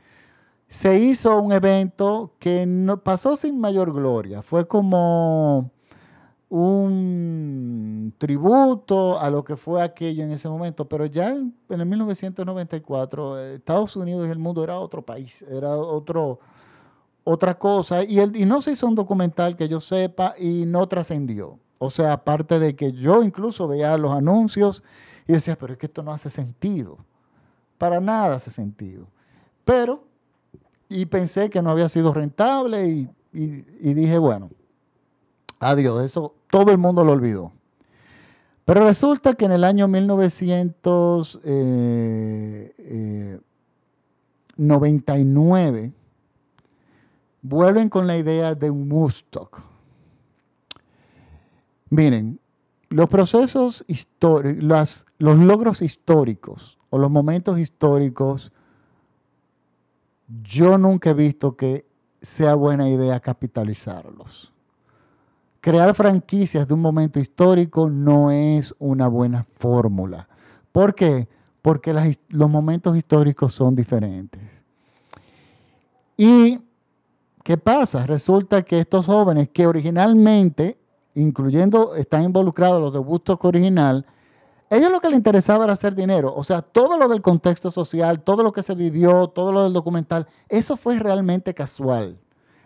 se 0.69 0.97
hizo 0.97 1.37
un 1.37 1.51
evento 1.51 2.31
que 2.39 2.65
no, 2.65 3.03
pasó 3.03 3.35
sin 3.35 3.59
mayor 3.59 3.91
gloria. 3.91 4.41
Fue 4.41 4.65
como 4.65 5.69
un 6.47 8.13
tributo 8.17 9.19
a 9.19 9.29
lo 9.31 9.43
que 9.43 9.57
fue 9.57 9.83
aquello 9.83 10.23
en 10.23 10.31
ese 10.31 10.47
momento, 10.47 10.87
pero 10.87 11.05
ya 11.07 11.31
en, 11.31 11.53
el 11.69 11.85
1994 11.85 13.39
Estados 13.49 13.97
Unidos 13.97 14.29
y 14.29 14.31
el 14.31 14.39
mundo 14.39 14.63
era 14.63 14.79
otro 14.79 15.01
país, 15.01 15.41
era 15.41 15.75
otro, 15.75 16.39
otra 17.25 17.59
cosa, 17.59 18.01
y, 18.05 18.21
y 18.21 18.45
no 18.45 18.61
se 18.61 18.71
hizo 18.71 18.87
un 18.87 18.95
documental 18.95 19.57
que 19.57 19.67
yo 19.67 19.81
sepa 19.81 20.35
y 20.39 20.63
no 20.65 20.87
trascendió. 20.87 21.59
O 21.79 21.89
sea, 21.89 22.13
aparte 22.13 22.59
de 22.59 22.75
que 22.75 22.91
yo 22.91 23.23
incluso 23.23 23.67
veía 23.67 23.97
los 23.97 24.11
anuncios 24.11 24.83
y 25.27 25.33
decía, 25.33 25.57
pero 25.57 25.73
es 25.73 25.79
que 25.79 25.87
esto 25.87 26.03
no 26.03 26.11
hace 26.11 26.29
sentido. 26.29 26.97
Para 27.77 27.99
nada 27.99 28.35
hace 28.35 28.49
sentido. 28.49 29.05
Pero, 29.63 30.03
y 30.89 31.05
pensé 31.05 31.49
que 31.49 31.61
no 31.61 31.69
había 31.69 31.89
sido 31.89 32.13
rentable 32.13 32.87
y, 32.87 33.09
dije, 33.93 34.17
bueno, 34.17 34.49
adiós, 35.59 36.03
eso 36.03 36.33
todo 36.49 36.71
el 36.71 36.77
mundo 36.77 37.03
lo 37.03 37.11
olvidó. 37.11 37.51
Pero 38.65 38.85
resulta 38.85 39.33
que 39.33 39.45
en 39.45 39.51
el 39.51 39.63
año 39.63 39.87
1999 39.87 41.43
eh, 41.43 42.73
eh, 42.79 43.39
vuelven 47.41 47.89
con 47.89 48.07
la 48.07 48.17
idea 48.17 48.55
de 48.55 48.69
un 48.71 48.91
Woodstock. 48.91 49.61
Miren, 51.89 52.39
los 52.89 53.09
procesos 53.09 53.83
históricos, 53.87 55.05
los 55.17 55.37
logros 55.39 55.81
históricos 55.81 56.77
o 56.89 56.97
los 56.97 57.11
momentos 57.11 57.59
históricos, 57.59 58.51
yo 60.43 60.77
nunca 60.77 61.11
he 61.11 61.13
visto 61.13 61.55
que 61.55 61.85
sea 62.21 62.55
buena 62.55 62.89
idea 62.89 63.19
capitalizarlos. 63.19 64.51
Crear 65.61 65.93
franquicias 65.93 66.67
de 66.67 66.73
un 66.73 66.81
momento 66.81 67.19
histórico 67.19 67.89
no 67.89 68.31
es 68.31 68.73
una 68.79 69.07
buena 69.07 69.45
fórmula. 69.57 70.27
¿Por 70.71 70.95
qué? 70.95 71.27
Porque 71.61 71.93
los 72.29 72.49
momentos 72.49 72.95
históricos 72.95 73.53
son 73.53 73.75
diferentes. 73.75 74.63
¿Y 76.15 76.59
qué 77.43 77.57
pasa? 77.57 78.05
Resulta 78.05 78.61
que 78.61 78.79
estos 78.79 79.05
jóvenes 79.05 79.49
que 79.49 79.67
originalmente 79.67 80.77
incluyendo, 81.21 81.95
están 81.95 82.23
involucrados 82.23 82.81
los 82.81 82.93
de 82.93 82.99
Woodstock 82.99 83.43
original, 83.45 84.05
ellos 84.69 84.91
lo 84.91 84.99
que 84.99 85.09
les 85.09 85.17
interesaba 85.17 85.63
era 85.63 85.73
hacer 85.73 85.95
dinero. 85.95 86.33
O 86.35 86.43
sea, 86.43 86.61
todo 86.61 86.97
lo 86.97 87.07
del 87.07 87.21
contexto 87.21 87.71
social, 87.71 88.21
todo 88.21 88.43
lo 88.43 88.51
que 88.51 88.61
se 88.61 88.75
vivió, 88.75 89.27
todo 89.27 89.51
lo 89.51 89.63
del 89.63 89.73
documental, 89.73 90.27
eso 90.49 90.75
fue 90.75 90.99
realmente 90.99 91.53
casual. 91.53 92.19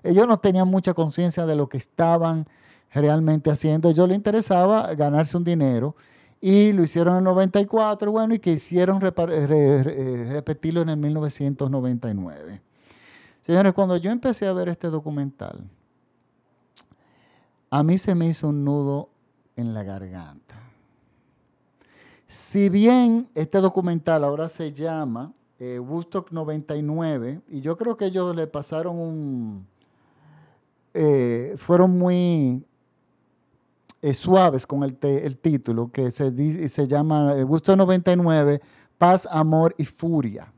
Ellos 0.04 0.28
no 0.28 0.40
tenían 0.40 0.68
mucha 0.68 0.94
conciencia 0.94 1.46
de 1.46 1.56
lo 1.56 1.70
que 1.70 1.78
estaban 1.78 2.48
realmente 2.92 3.52
haciendo. 3.52 3.88
A 3.88 3.92
ellos 3.92 4.08
les 4.08 4.18
interesaba 4.18 4.92
ganarse 4.96 5.38
un 5.38 5.44
dinero 5.44 5.96
y 6.42 6.74
lo 6.74 6.82
hicieron 6.82 7.14
en 7.14 7.20
el 7.20 7.24
94, 7.26 8.12
bueno, 8.12 8.34
y 8.34 8.40
quisieron 8.40 9.00
repetirlo 9.00 10.82
en 10.82 10.90
el 10.90 10.98
1999. 10.98 12.62
Señores, 13.42 13.74
cuando 13.74 13.98
yo 13.98 14.10
empecé 14.10 14.48
a 14.48 14.54
ver 14.54 14.70
este 14.70 14.88
documental, 14.88 15.70
a 17.72 17.84
mí 17.84 17.98
se 17.98 18.14
me 18.16 18.28
hizo 18.28 18.50
un 18.50 18.66
nudo 18.66 19.10
en 19.56 19.74
la 19.74 19.84
garganta. 19.84 20.56
Si 22.28 22.70
bien 22.70 23.30
este 23.34 23.60
documental 23.60 24.26
ahora 24.26 24.50
se 24.50 24.74
llama 24.74 25.34
eh, 25.58 25.80
Woodstock 25.80 26.32
99, 26.32 27.42
y 27.50 27.62
yo 27.62 27.78
creo 27.78 27.96
que 27.96 28.06
ellos 28.06 28.36
le 28.36 28.46
pasaron 28.46 29.00
un... 29.00 29.68
Eh, 30.94 31.56
fueron 31.58 31.98
muy 31.98 32.66
eh, 34.02 34.14
suaves 34.14 34.68
con 34.68 34.84
el, 34.84 35.38
título, 35.38 35.90
que 35.92 36.12
se, 36.12 36.68
se 36.68 36.88
llama 36.88 37.36
Woodstock 37.36 37.78
99, 37.78 38.62
Paz, 38.98 39.28
Amor 39.32 39.74
y 39.78 39.86
Furia. 39.86 40.52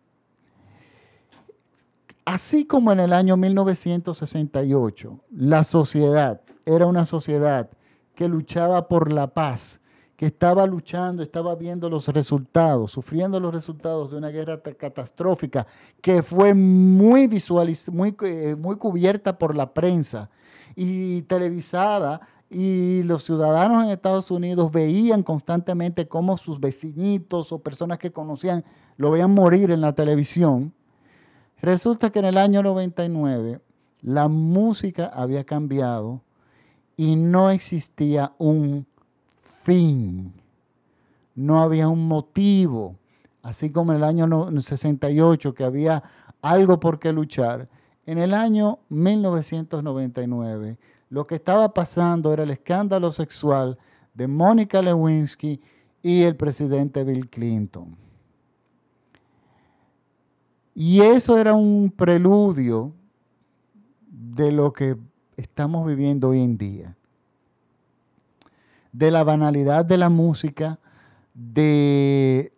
Así 2.25 2.65
como 2.65 2.91
en 2.91 3.01
el 3.01 3.13
año 3.13 3.37
1968, 3.37 5.19
la 5.31 5.63
sociedad 5.63 6.41
era 6.65 6.85
una 6.85 7.05
sociedad 7.05 7.69
que 8.15 8.27
luchaba 8.27 8.87
por 8.87 9.11
la 9.11 9.27
paz, 9.27 9.81
que 10.15 10.27
estaba 10.27 10.65
luchando, 10.67 11.23
estaba 11.23 11.55
viendo 11.55 11.89
los 11.89 12.07
resultados, 12.07 12.91
sufriendo 12.91 13.39
los 13.39 13.53
resultados 13.53 14.11
de 14.11 14.17
una 14.17 14.29
guerra 14.29 14.61
catastrófica 14.61 15.65
que 16.01 16.21
fue 16.21 16.53
muy 16.53 17.27
muy, 17.91 18.15
eh, 18.23 18.55
muy 18.57 18.77
cubierta 18.77 19.37
por 19.37 19.55
la 19.55 19.73
prensa 19.73 20.29
y 20.75 21.23
televisada 21.23 22.21
y 22.49 23.01
los 23.03 23.23
ciudadanos 23.23 23.83
en 23.83 23.89
Estados 23.89 24.29
Unidos 24.29 24.71
veían 24.71 25.23
constantemente 25.23 26.07
cómo 26.07 26.37
sus 26.37 26.59
vecinitos 26.59 27.51
o 27.51 27.59
personas 27.59 27.97
que 27.97 28.11
conocían 28.11 28.63
lo 28.95 29.09
veían 29.09 29.33
morir 29.33 29.71
en 29.71 29.81
la 29.81 29.93
televisión. 29.93 30.71
Resulta 31.61 32.11
que 32.11 32.19
en 32.19 32.25
el 32.25 32.37
año 32.37 32.61
99 32.61 33.59
la 34.01 34.27
música 34.27 35.07
había 35.07 35.43
cambiado 35.43 36.21
y 36.95 37.15
no 37.15 37.49
existía 37.49 38.33
un 38.37 38.85
fin, 39.63 40.33
no 41.35 41.61
había 41.61 41.87
un 41.87 42.07
motivo, 42.07 42.95
así 43.41 43.71
como 43.71 43.91
en 43.91 43.97
el 43.97 44.03
año 44.03 44.61
68 44.61 45.53
que 45.53 45.63
había 45.63 46.03
algo 46.41 46.79
por 46.79 46.99
qué 46.99 47.11
luchar. 47.11 47.67
En 48.05 48.17
el 48.17 48.33
año 48.33 48.79
1999 48.89 50.77
lo 51.09 51.27
que 51.27 51.35
estaba 51.35 51.73
pasando 51.73 52.33
era 52.33 52.41
el 52.41 52.49
escándalo 52.49 53.11
sexual 53.11 53.77
de 54.15 54.27
Mónica 54.27 54.81
Lewinsky 54.81 55.61
y 56.01 56.23
el 56.23 56.35
presidente 56.35 57.03
Bill 57.03 57.29
Clinton. 57.29 57.95
Y 60.73 61.01
eso 61.01 61.37
era 61.37 61.53
un 61.53 61.93
preludio 61.95 62.91
de 64.07 64.51
lo 64.51 64.73
que 64.73 64.97
estamos 65.43 65.85
viviendo 65.85 66.29
hoy 66.29 66.41
en 66.41 66.57
día. 66.57 66.95
De 68.91 69.11
la 69.11 69.23
banalidad 69.23 69.85
de 69.85 69.97
la 69.97 70.09
música, 70.09 70.79
de... 71.33 72.53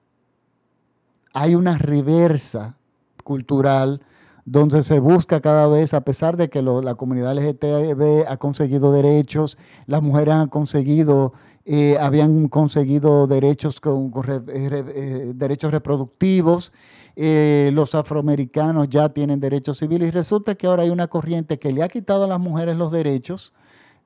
Hay 1.34 1.56
una 1.56 1.78
reversa 1.78 2.78
cultural 3.24 4.02
donde 4.46 4.84
se 4.84 5.00
busca 5.00 5.42
cada 5.42 5.68
vez, 5.68 5.94
a 5.94 6.02
pesar 6.02 6.38
de 6.38 6.50
que 6.50 6.62
la 6.62 6.96
comunidad 6.96 7.36
LGTB 7.36 8.28
ha 8.28 8.38
conseguido 8.38 8.92
derechos, 8.92 9.58
las 9.88 10.02
mujeres 10.02 10.36
han 10.36 10.48
conseguido, 10.48 11.34
eh, 11.66 11.98
habían 12.00 12.48
conseguido 12.48 13.26
derechos, 13.28 13.82
con, 13.82 14.12
eh, 14.28 14.44
eh, 14.48 15.34
derechos 15.36 15.72
reproductivos, 15.72 16.72
los 17.16 17.96
afroamericanos 17.96 18.90
ya 18.90 19.10
tienen 19.10 19.40
derechos 19.40 19.78
civiles 19.78 20.10
y 20.10 20.12
resulta 20.12 20.56
que 20.56 20.68
ahora 20.68 20.84
hay 20.84 20.90
una 20.90 21.08
corriente 21.08 21.58
que 21.60 21.72
le 21.72 21.84
ha 21.84 21.88
quitado 21.88 22.26
a 22.26 22.28
las 22.28 22.40
mujeres 22.40 22.76
los 22.76 22.92
derechos 22.92 23.54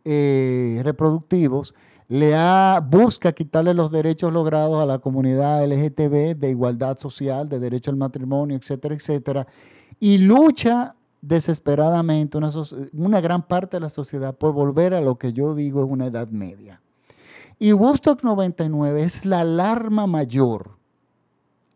reproductivos, 0.04 1.74
le 2.08 2.36
ha, 2.36 2.84
busca 2.88 3.32
quitarle 3.32 3.74
los 3.74 3.92
derechos 3.92 4.34
logrados 4.34 4.82
a 4.82 4.86
la 4.86 5.00
comunidad 5.00 5.66
LGTB 5.66 6.38
de 6.38 6.50
igualdad 6.50 6.98
social, 6.98 7.50
de 7.50 7.60
derecho 7.60 7.92
al 7.92 7.98
matrimonio, 7.98 8.58
etcétera, 8.58 8.96
etcétera 8.96 9.48
y 10.00 10.18
lucha 10.20 10.96
desesperadamente 11.22 12.38
una, 12.38 12.50
una, 12.94 13.22
gran 13.22 13.46
parte 13.46 13.78
de 13.78 13.82
la 13.82 13.90
sociedad 13.90 14.36
por 14.36 14.54
volver 14.54 14.94
a 14.94 15.02
lo 15.02 15.18
que 15.18 15.34
yo 15.34 15.54
digo 15.54 15.84
es 15.84 15.90
una 15.90 16.08
edad 16.08 16.30
media. 16.30 16.82
Y 17.60 17.74
Woodstock 17.74 18.24
99 18.24 19.04
es 19.04 19.26
la 19.26 19.42
alarma 19.42 20.08
mayor 20.08 20.79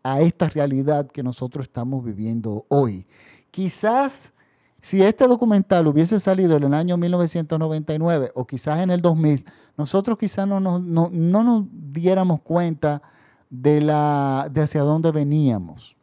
a 0.04 0.20
esta 0.20 0.48
realidad 0.48 1.08
que 1.10 1.24
nosotros 1.24 1.64
estamos 1.64 2.04
viviendo 2.04 2.64
hoy. 2.68 3.04
Quizás 3.50 4.32
si 4.80 5.02
este 5.02 5.26
documental 5.26 5.88
hubiese 5.88 6.20
salido 6.20 6.56
en 6.56 6.62
el 6.62 6.74
año 6.74 6.96
1999 6.96 8.30
o 8.36 8.46
quizás 8.46 8.78
en 8.78 8.90
el 8.92 9.02
2000, 9.02 9.44
nosotros 9.76 10.16
quizás 10.16 10.46
no 10.46 10.60
nos, 10.60 10.80
no, 10.80 11.10
nos 11.10 11.64
diéramos 11.72 12.42
cuenta 12.42 13.02
de, 13.50 13.80
la, 13.80 14.48
de 14.52 14.62
hacia 14.62 14.82
dónde 14.82 15.10
veníamos 15.10 15.96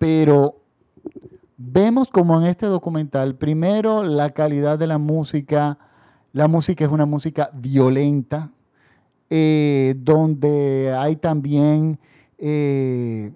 pero 0.00 0.62
vemos 1.58 2.08
como 2.08 2.40
en 2.40 2.46
este 2.46 2.64
documental, 2.64 3.34
primero 3.34 4.02
la 4.02 4.30
calidad 4.30 4.78
de 4.78 4.86
la 4.86 4.96
música, 4.96 5.76
la 6.32 6.48
música 6.48 6.86
es 6.86 6.90
una 6.90 7.04
música 7.04 7.50
violenta, 7.52 8.50
eh, 9.28 9.94
donde 9.98 10.96
hay 10.98 11.16
también 11.16 12.00
eh, 12.40 13.32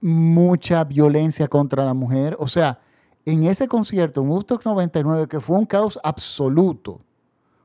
mucha 0.00 0.82
violencia 0.84 1.46
contra 1.46 1.84
la 1.84 1.94
mujer. 1.94 2.36
O 2.38 2.46
sea, 2.46 2.80
en 3.26 3.44
ese 3.44 3.68
concierto, 3.68 4.22
en 4.22 4.28
Woodstock 4.28 4.64
99, 4.64 5.28
que 5.28 5.40
fue 5.40 5.58
un 5.58 5.66
caos 5.66 6.00
absoluto, 6.02 7.00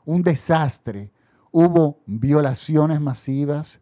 un 0.05 0.21
desastre, 0.21 1.11
hubo 1.51 1.99
violaciones 2.05 2.99
masivas, 2.99 3.79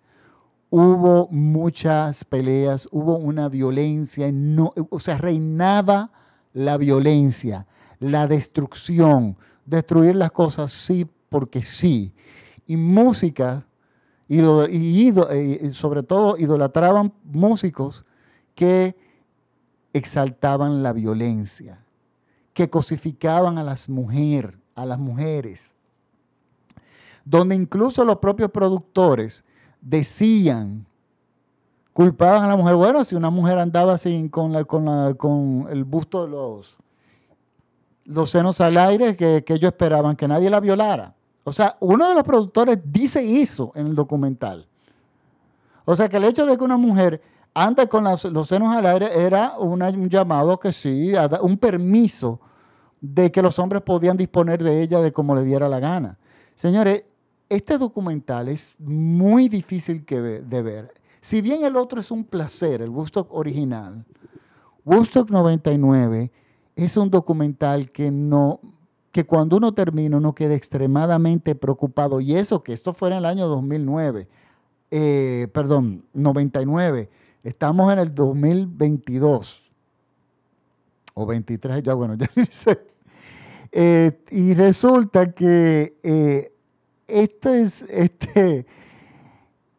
hubo 0.69 1.27
muchas 1.29 2.23
peleas, 2.23 2.87
hubo 2.91 3.17
una 3.17 3.49
violencia, 3.49 4.31
no, 4.31 4.73
o 4.89 4.99
sea, 4.99 5.17
reinaba 5.17 6.11
la 6.53 6.77
violencia, 6.77 7.65
la 7.99 8.27
destrucción, 8.27 9.35
destruir 9.65 10.15
las 10.15 10.31
cosas 10.31 10.71
sí 10.71 11.09
porque 11.29 11.63
sí. 11.63 12.13
Y 12.67 12.77
música, 12.77 13.65
y, 14.39 15.07
y 15.09 15.69
sobre 15.71 16.03
todo 16.03 16.37
idolatraban 16.37 17.13
músicos 17.23 18.05
que 18.55 18.95
exaltaban 19.93 20.83
la 20.83 20.93
violencia, 20.93 21.83
que 22.53 22.69
cosificaban 22.69 23.57
a 23.57 23.63
las 23.63 23.89
mujeres, 23.89 24.55
a 24.75 24.85
las 24.85 24.99
mujeres, 24.99 25.71
donde 27.25 27.55
incluso 27.55 28.03
los 28.03 28.17
propios 28.17 28.51
productores 28.51 29.45
decían, 29.81 30.85
culpaban 31.93 32.43
a 32.43 32.47
la 32.47 32.55
mujer. 32.55 32.75
Bueno, 32.75 33.03
si 33.03 33.15
una 33.15 33.29
mujer 33.29 33.59
andaba 33.59 33.93
así 33.93 34.29
con, 34.29 34.55
el 35.69 35.83
busto 35.83 36.25
de 36.25 36.31
los, 36.31 36.77
los 38.05 38.29
senos 38.29 38.59
al 38.61 38.77
aire, 38.77 39.15
que, 39.15 39.43
ellos 39.47 39.71
esperaban 39.71 40.15
que 40.15 40.27
nadie 40.27 40.49
la 40.49 40.59
violara. 40.59 41.15
O 41.43 41.51
sea, 41.51 41.75
uno 41.79 42.07
de 42.07 42.15
los 42.15 42.23
productores 42.23 42.79
dice 42.85 43.41
eso 43.41 43.71
en 43.75 43.87
el 43.87 43.95
documental. 43.95 44.67
O 45.85 45.95
sea, 45.95 46.07
que 46.07 46.17
el 46.17 46.23
hecho 46.23 46.45
de 46.45 46.57
que 46.57 46.63
una 46.63 46.77
mujer 46.77 47.21
ande 47.53 47.87
con 47.87 48.03
los 48.03 48.47
senos 48.47 48.75
al 48.75 48.85
aire 48.85 49.09
era 49.13 49.57
un 49.59 50.09
llamado 50.09 50.59
que 50.59 50.71
sí, 50.71 51.13
un 51.41 51.57
permiso 51.57 52.39
de 53.01 53.31
que 53.31 53.41
los 53.41 53.59
hombres 53.59 53.81
podían 53.81 54.15
disponer 54.15 54.63
de 54.63 54.81
ella 54.81 54.99
de 55.01 55.11
como 55.11 55.35
le 55.35 55.43
diera 55.43 55.67
la 55.67 55.79
gana. 55.79 56.17
Señores, 56.55 57.03
este 57.49 57.77
documental 57.77 58.47
es 58.47 58.77
muy 58.79 59.49
difícil 59.49 60.05
de 60.05 60.61
ver. 60.61 60.93
Si 61.19 61.41
bien 61.41 61.63
el 61.63 61.75
otro 61.75 61.99
es 61.99 62.09
un 62.11 62.23
placer, 62.23 62.81
el 62.81 62.89
Woodstock 62.89 63.33
original, 63.33 64.05
Woodstock 64.85 65.29
99 65.29 66.31
es 66.75 66.97
un 66.97 67.09
documental 67.09 67.91
que 67.91 68.09
no 68.09 68.59
que 69.13 69.25
cuando 69.25 69.57
uno 69.57 69.73
termina 69.73 70.17
uno 70.17 70.33
queda 70.33 70.55
extremadamente 70.55 71.53
preocupado. 71.53 72.19
Y 72.19 72.35
eso 72.35 72.63
que 72.63 72.73
esto 72.73 72.93
fuera 72.93 73.15
en 73.15 73.19
el 73.19 73.25
año 73.25 73.47
2009, 73.47 74.27
eh, 74.89 75.47
perdón, 75.53 76.03
99. 76.13 77.09
Estamos 77.43 77.93
en 77.93 77.99
el 77.99 78.13
2022 78.13 79.71
o 81.13 81.25
23, 81.27 81.83
ya 81.83 81.93
bueno, 81.93 82.15
ya 82.17 82.27
dice. 82.35 82.87
Eh, 83.71 84.19
y 84.31 84.55
resulta 84.55 85.31
que 85.31 85.95
eh, 86.01 86.51
esto 87.07 87.53
es, 87.53 87.83
este, 87.83 88.65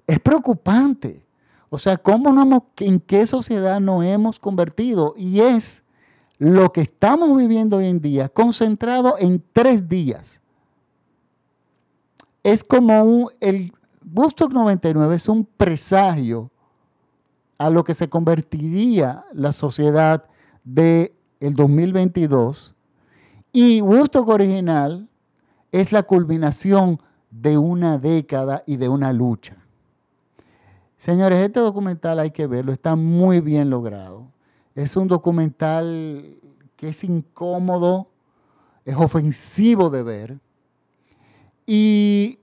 es 0.06 0.20
preocupante. 0.20 1.26
O 1.70 1.78
sea, 1.78 1.96
¿cómo 1.96 2.32
no 2.32 2.68
¿en 2.78 3.00
qué 3.00 3.26
sociedad 3.26 3.80
nos 3.80 4.04
hemos 4.04 4.38
convertido? 4.38 5.14
Y 5.16 5.40
es 5.40 5.83
lo 6.38 6.72
que 6.72 6.80
estamos 6.80 7.36
viviendo 7.36 7.78
hoy 7.78 7.86
en 7.86 8.00
día, 8.00 8.28
concentrado 8.28 9.16
en 9.18 9.42
tres 9.52 9.88
días. 9.88 10.40
Es 12.42 12.64
como 12.64 13.02
un, 13.02 13.30
el 13.40 13.72
Woodstock 14.12 14.52
99 14.52 15.16
es 15.16 15.28
un 15.28 15.44
presagio 15.44 16.50
a 17.58 17.70
lo 17.70 17.84
que 17.84 17.94
se 17.94 18.08
convertiría 18.08 19.24
la 19.32 19.52
sociedad 19.52 20.24
del 20.64 21.12
el 21.40 21.54
2022 21.54 22.74
y 23.52 23.80
Woodstock 23.80 24.28
original 24.28 25.08
es 25.72 25.92
la 25.92 26.02
culminación 26.02 27.00
de 27.30 27.58
una 27.58 27.98
década 27.98 28.62
y 28.66 28.76
de 28.76 28.88
una 28.88 29.12
lucha. 29.12 29.56
Señores, 30.96 31.38
este 31.38 31.60
documental 31.60 32.18
hay 32.18 32.30
que 32.30 32.46
verlo, 32.46 32.72
está 32.72 32.96
muy 32.96 33.40
bien 33.40 33.70
logrado. 33.70 34.33
Es 34.74 34.96
un 34.96 35.08
documental 35.08 36.38
que 36.76 36.88
es 36.88 37.04
incómodo, 37.04 38.08
es 38.84 38.96
ofensivo 38.96 39.90
de 39.90 40.02
ver 40.02 40.40
y, 41.66 42.40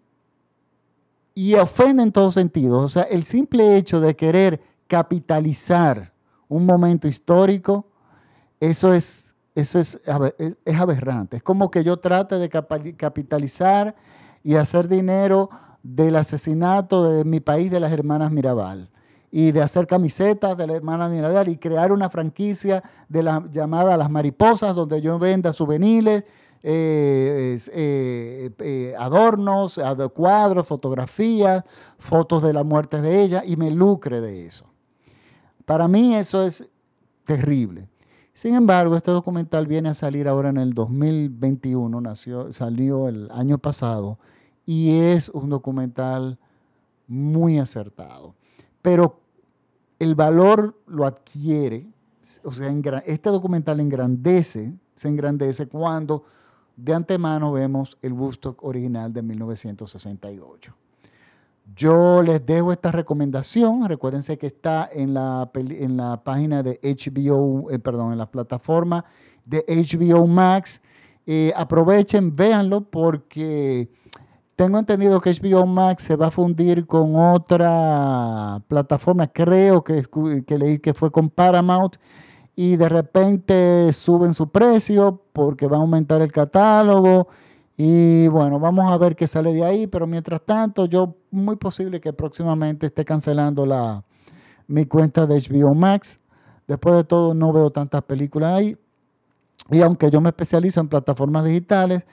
y 1.36 1.56
ofende 1.56 2.04
en 2.04 2.12
todos 2.12 2.36
sentidos. 2.36 2.84
O 2.86 2.90
sea, 2.90 3.04
el 3.04 3.26
simple 3.26 3.78
hecho 3.78 4.00
de 4.00 4.16
querer 4.16 4.62
capitalizar 4.88 6.14
un 6.48 6.66
momento 6.66 7.08
histórico, 7.08 7.86
eso 8.60 8.94
es, 8.94 9.36
eso 9.56 9.80
es, 9.80 10.00
es 10.66 10.80
aberrante. 10.80 11.38
Es 11.38 11.44
como 11.44 11.70
que 11.70 11.84
yo 11.84 11.98
trate 11.98 12.38
de 12.38 12.50
capitalizar 12.50 13.96
y 14.44 14.56
hacer 14.56 14.88
dinero 14.88 15.50
del 15.84 16.16
asesinato 16.16 17.10
de 17.10 17.26
mi 17.26 17.40
país 17.40 17.72
de 17.72 17.80
las 17.80 17.92
hermanas 17.92 18.32
Mirabal 18.32 18.91
y 19.32 19.54
de 19.54 19.62
hacer 19.62 19.88
camisetas 19.88 20.58
de 20.58 20.68
las 20.68 20.76
hermanas 20.76 21.10
Mirabal 21.10 21.48
y 21.48 21.58
crear 21.58 21.94
una 21.94 22.10
franquicia 22.10 22.84
la 23.10 23.44
llamada 23.50 23.96
Las 23.96 24.10
Mariposas 24.10 24.76
donde 24.76 25.02
yo 25.02 25.18
venda 25.18 25.54
souvenirs, 25.54 26.26
eh, 26.64 27.58
eh, 27.74 28.52
eh, 28.60 28.94
adornos, 29.00 29.80
cuadros, 30.14 30.68
fotografías, 30.68 31.64
fotos 31.98 32.44
de 32.44 32.54
la 32.54 32.64
muerte 32.64 33.02
de 33.02 33.22
ella 33.22 33.44
y 33.46 33.56
me 33.56 33.72
lucre 33.72 34.20
de 34.20 34.46
eso. 34.46 34.66
Para 35.66 35.88
mí 35.88 36.14
eso 36.14 36.44
es 36.44 36.68
terrible. 37.26 37.88
Sin 38.34 38.56
embargo, 38.56 38.96
este 38.96 39.12
documental 39.12 39.66
viene 39.66 39.90
a 39.90 39.94
salir 39.94 40.28
ahora 40.28 40.50
en 40.50 40.58
el 40.58 40.74
2021, 40.74 42.02
nació, 42.02 42.52
salió 42.52 43.08
el 43.08 43.30
año 43.32 43.58
pasado 43.58 44.20
y 44.66 44.98
es 44.98 45.30
un 45.30 45.50
documental 45.50 46.38
muy 47.08 47.60
acertado. 47.60 48.36
Pero 48.82 49.21
el 50.02 50.16
valor 50.16 50.82
lo 50.88 51.06
adquiere, 51.06 51.88
o 52.44 52.52
sea, 52.52 52.74
este 53.06 53.30
documental 53.30 53.80
engrandece, 53.80 54.74
se 54.96 55.08
engrandece 55.08 55.68
cuando 55.68 56.24
de 56.76 56.96
antemano 56.96 57.52
vemos 57.52 58.00
el 58.02 58.14
Woodstock 58.14 58.64
original 58.64 59.14
de 59.14 59.22
1968. 59.22 60.76
Yo 61.76 62.24
les 62.24 62.44
dejo 62.44 62.72
esta 62.72 62.92
recomendación. 62.92 63.88
Recuérdense 63.88 64.40
que 64.40 64.48
está 64.48 64.90
en 64.92 65.14
la, 65.14 65.52
en 65.54 65.98
la 65.98 66.24
página 66.24 66.64
de 66.64 66.80
HBO, 66.82 67.70
eh, 67.70 67.78
perdón, 67.78 68.14
en 68.14 68.18
la 68.18 68.32
plataforma 68.32 69.06
de 69.46 69.64
HBO 69.68 70.26
Max. 70.26 70.82
Eh, 71.28 71.54
aprovechen, 71.56 72.36
véanlo 72.36 72.82
porque 72.82 73.92
tengo 74.62 74.78
entendido 74.78 75.20
que 75.20 75.34
HBO 75.34 75.66
Max 75.66 76.04
se 76.04 76.16
va 76.16 76.28
a 76.28 76.30
fundir 76.30 76.86
con 76.86 77.16
otra 77.16 78.62
plataforma, 78.68 79.26
creo 79.26 79.84
que, 79.84 80.06
leí 80.56 80.78
que 80.78 80.94
fue 80.94 81.12
con 81.12 81.32
Paramount 81.32 81.96
y 82.56 82.76
de 82.76 82.88
repente 82.88 83.92
suben 83.92 84.36
su 84.36 84.52
precio 84.52 85.20
porque 85.34 85.66
va 85.66 85.78
a 85.78 85.80
aumentar 85.80 86.22
el 86.22 86.32
catálogo 86.32 87.28
y 87.76 88.28
bueno, 88.28 88.60
vamos 88.60 88.92
a 88.92 89.00
ver 89.00 89.16
qué 89.16 89.26
sale 89.26 89.52
de 89.52 89.66
ahí, 89.66 89.88
pero 89.88 90.06
mientras 90.06 90.40
tanto 90.46 90.86
yo 90.86 91.16
muy 91.32 91.56
posible 91.56 92.00
que 92.00 92.14
próximamente 92.14 92.86
esté 92.86 93.04
cancelando 93.04 93.66
la, 93.66 94.04
mi 94.68 94.86
cuenta 94.86 95.26
de 95.26 95.40
HBO 95.40 95.74
Max. 95.74 96.20
Después 96.68 96.98
de 96.98 97.04
todo 97.04 97.34
no 97.34 97.52
veo 97.52 97.72
tantas 97.72 98.04
películas 98.04 98.60
ahí. 98.60 98.78
Y 99.72 99.82
aunque 99.82 100.12
yo 100.12 100.22
me 100.22 100.30
especializo 100.30 100.82
en 100.82 100.88
plataformas 100.88 101.46
digitales, 101.46 102.06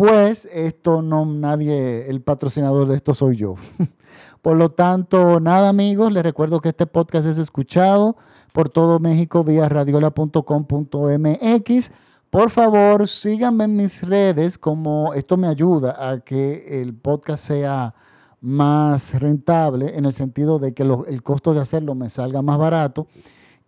pues 0.00 0.48
esto 0.50 1.02
no 1.02 1.26
nadie, 1.26 2.08
el 2.08 2.22
patrocinador 2.22 2.88
de 2.88 2.96
esto 2.96 3.12
soy 3.12 3.36
yo. 3.36 3.56
Por 4.40 4.56
lo 4.56 4.70
tanto, 4.70 5.40
nada 5.40 5.68
amigos, 5.68 6.10
les 6.10 6.22
recuerdo 6.22 6.62
que 6.62 6.70
este 6.70 6.86
podcast 6.86 7.28
es 7.28 7.36
escuchado 7.36 8.16
por 8.54 8.70
todo 8.70 8.98
México 8.98 9.44
vía 9.44 9.68
radiola.com.mx. 9.68 11.92
Por 12.30 12.48
favor, 12.48 13.08
síganme 13.08 13.64
en 13.64 13.76
mis 13.76 14.02
redes, 14.02 14.56
como 14.56 15.12
esto 15.12 15.36
me 15.36 15.48
ayuda 15.48 16.10
a 16.10 16.20
que 16.20 16.80
el 16.80 16.94
podcast 16.94 17.44
sea 17.44 17.94
más 18.40 19.20
rentable 19.20 19.98
en 19.98 20.06
el 20.06 20.14
sentido 20.14 20.58
de 20.58 20.72
que 20.72 20.82
el 20.82 21.22
costo 21.22 21.52
de 21.52 21.60
hacerlo 21.60 21.94
me 21.94 22.08
salga 22.08 22.40
más 22.40 22.56
barato. 22.56 23.06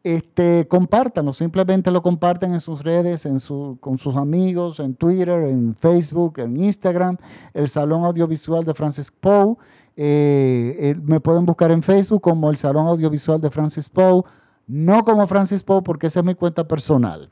Este, 0.05 0.67
compártanlo, 0.67 1.33
simplemente 1.33 1.93
lo 1.93 2.03
comparten 2.03 2.53
en 2.53 2.61
sus 2.61 2.83
redes, 2.83 3.25
en 3.25 3.39
su, 3.39 3.79
con 3.81 3.99
sus 3.99 4.17
amigos, 4.17 4.81
en 4.81 4.95
Twitter, 4.97 5.45
en 5.45 5.77
Facebook, 5.77 6.41
en 6.41 6.57
Instagram, 6.57 7.19
el 7.55 7.69
Salón 7.69 8.05
Audiovisual 8.05 8.65
de 8.65 8.75
Francis 8.75 9.13
Poe. 9.13 9.57
Eh, 9.95 10.97
me 11.05 11.21
pueden 11.21 11.47
buscar 11.47 11.71
en 11.71 11.85
Facebook 11.85 12.21
como 12.21 12.51
el 12.51 12.57
Salón 12.57 12.89
Audiovisual 12.89 13.41
de 13.41 13.51
Francis 13.51 13.89
Poe, 13.89 14.23
no 14.67 15.05
como 15.05 15.27
Francis 15.29 15.63
Poe 15.63 15.83
porque 15.83 16.09
esa 16.09 16.21
es 16.21 16.27
mi 16.27 16.35
cuenta 16.35 16.67
personal 16.67 17.31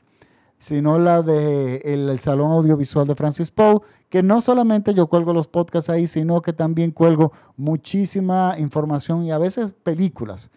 sino 0.61 0.99
la 0.99 1.23
de 1.23 1.77
el 1.85 2.19
Salón 2.19 2.51
Audiovisual 2.51 3.07
de 3.07 3.15
Francis 3.15 3.49
Poe, 3.49 3.79
que 4.09 4.21
no 4.21 4.41
solamente 4.41 4.93
yo 4.93 5.07
cuelgo 5.07 5.33
los 5.33 5.47
podcasts 5.47 5.89
ahí, 5.89 6.05
sino 6.05 6.43
que 6.43 6.53
también 6.53 6.91
cuelgo 6.91 7.33
muchísima 7.57 8.53
información 8.59 9.23
y 9.25 9.31
a 9.31 9.39
veces 9.39 9.73
películas 9.81 10.51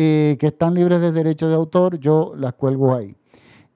eh, 0.00 0.36
que 0.38 0.46
están 0.46 0.74
libres 0.74 1.00
de 1.00 1.10
derecho 1.10 1.48
de 1.48 1.56
autor, 1.56 1.98
yo 1.98 2.32
las 2.36 2.54
cuelgo 2.54 2.94
ahí. 2.94 3.16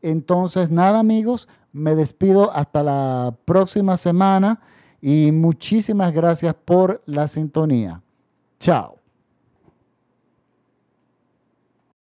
Entonces, 0.02 0.70
nada 0.70 1.00
amigos, 1.00 1.48
me 1.72 1.96
despido 1.96 2.52
hasta 2.52 2.84
la 2.84 3.34
próxima 3.44 3.96
semana 3.96 4.60
y 5.00 5.32
muchísimas 5.32 6.12
gracias 6.12 6.54
por 6.54 7.02
la 7.06 7.26
sintonía. 7.26 8.02
Chao. 8.60 9.01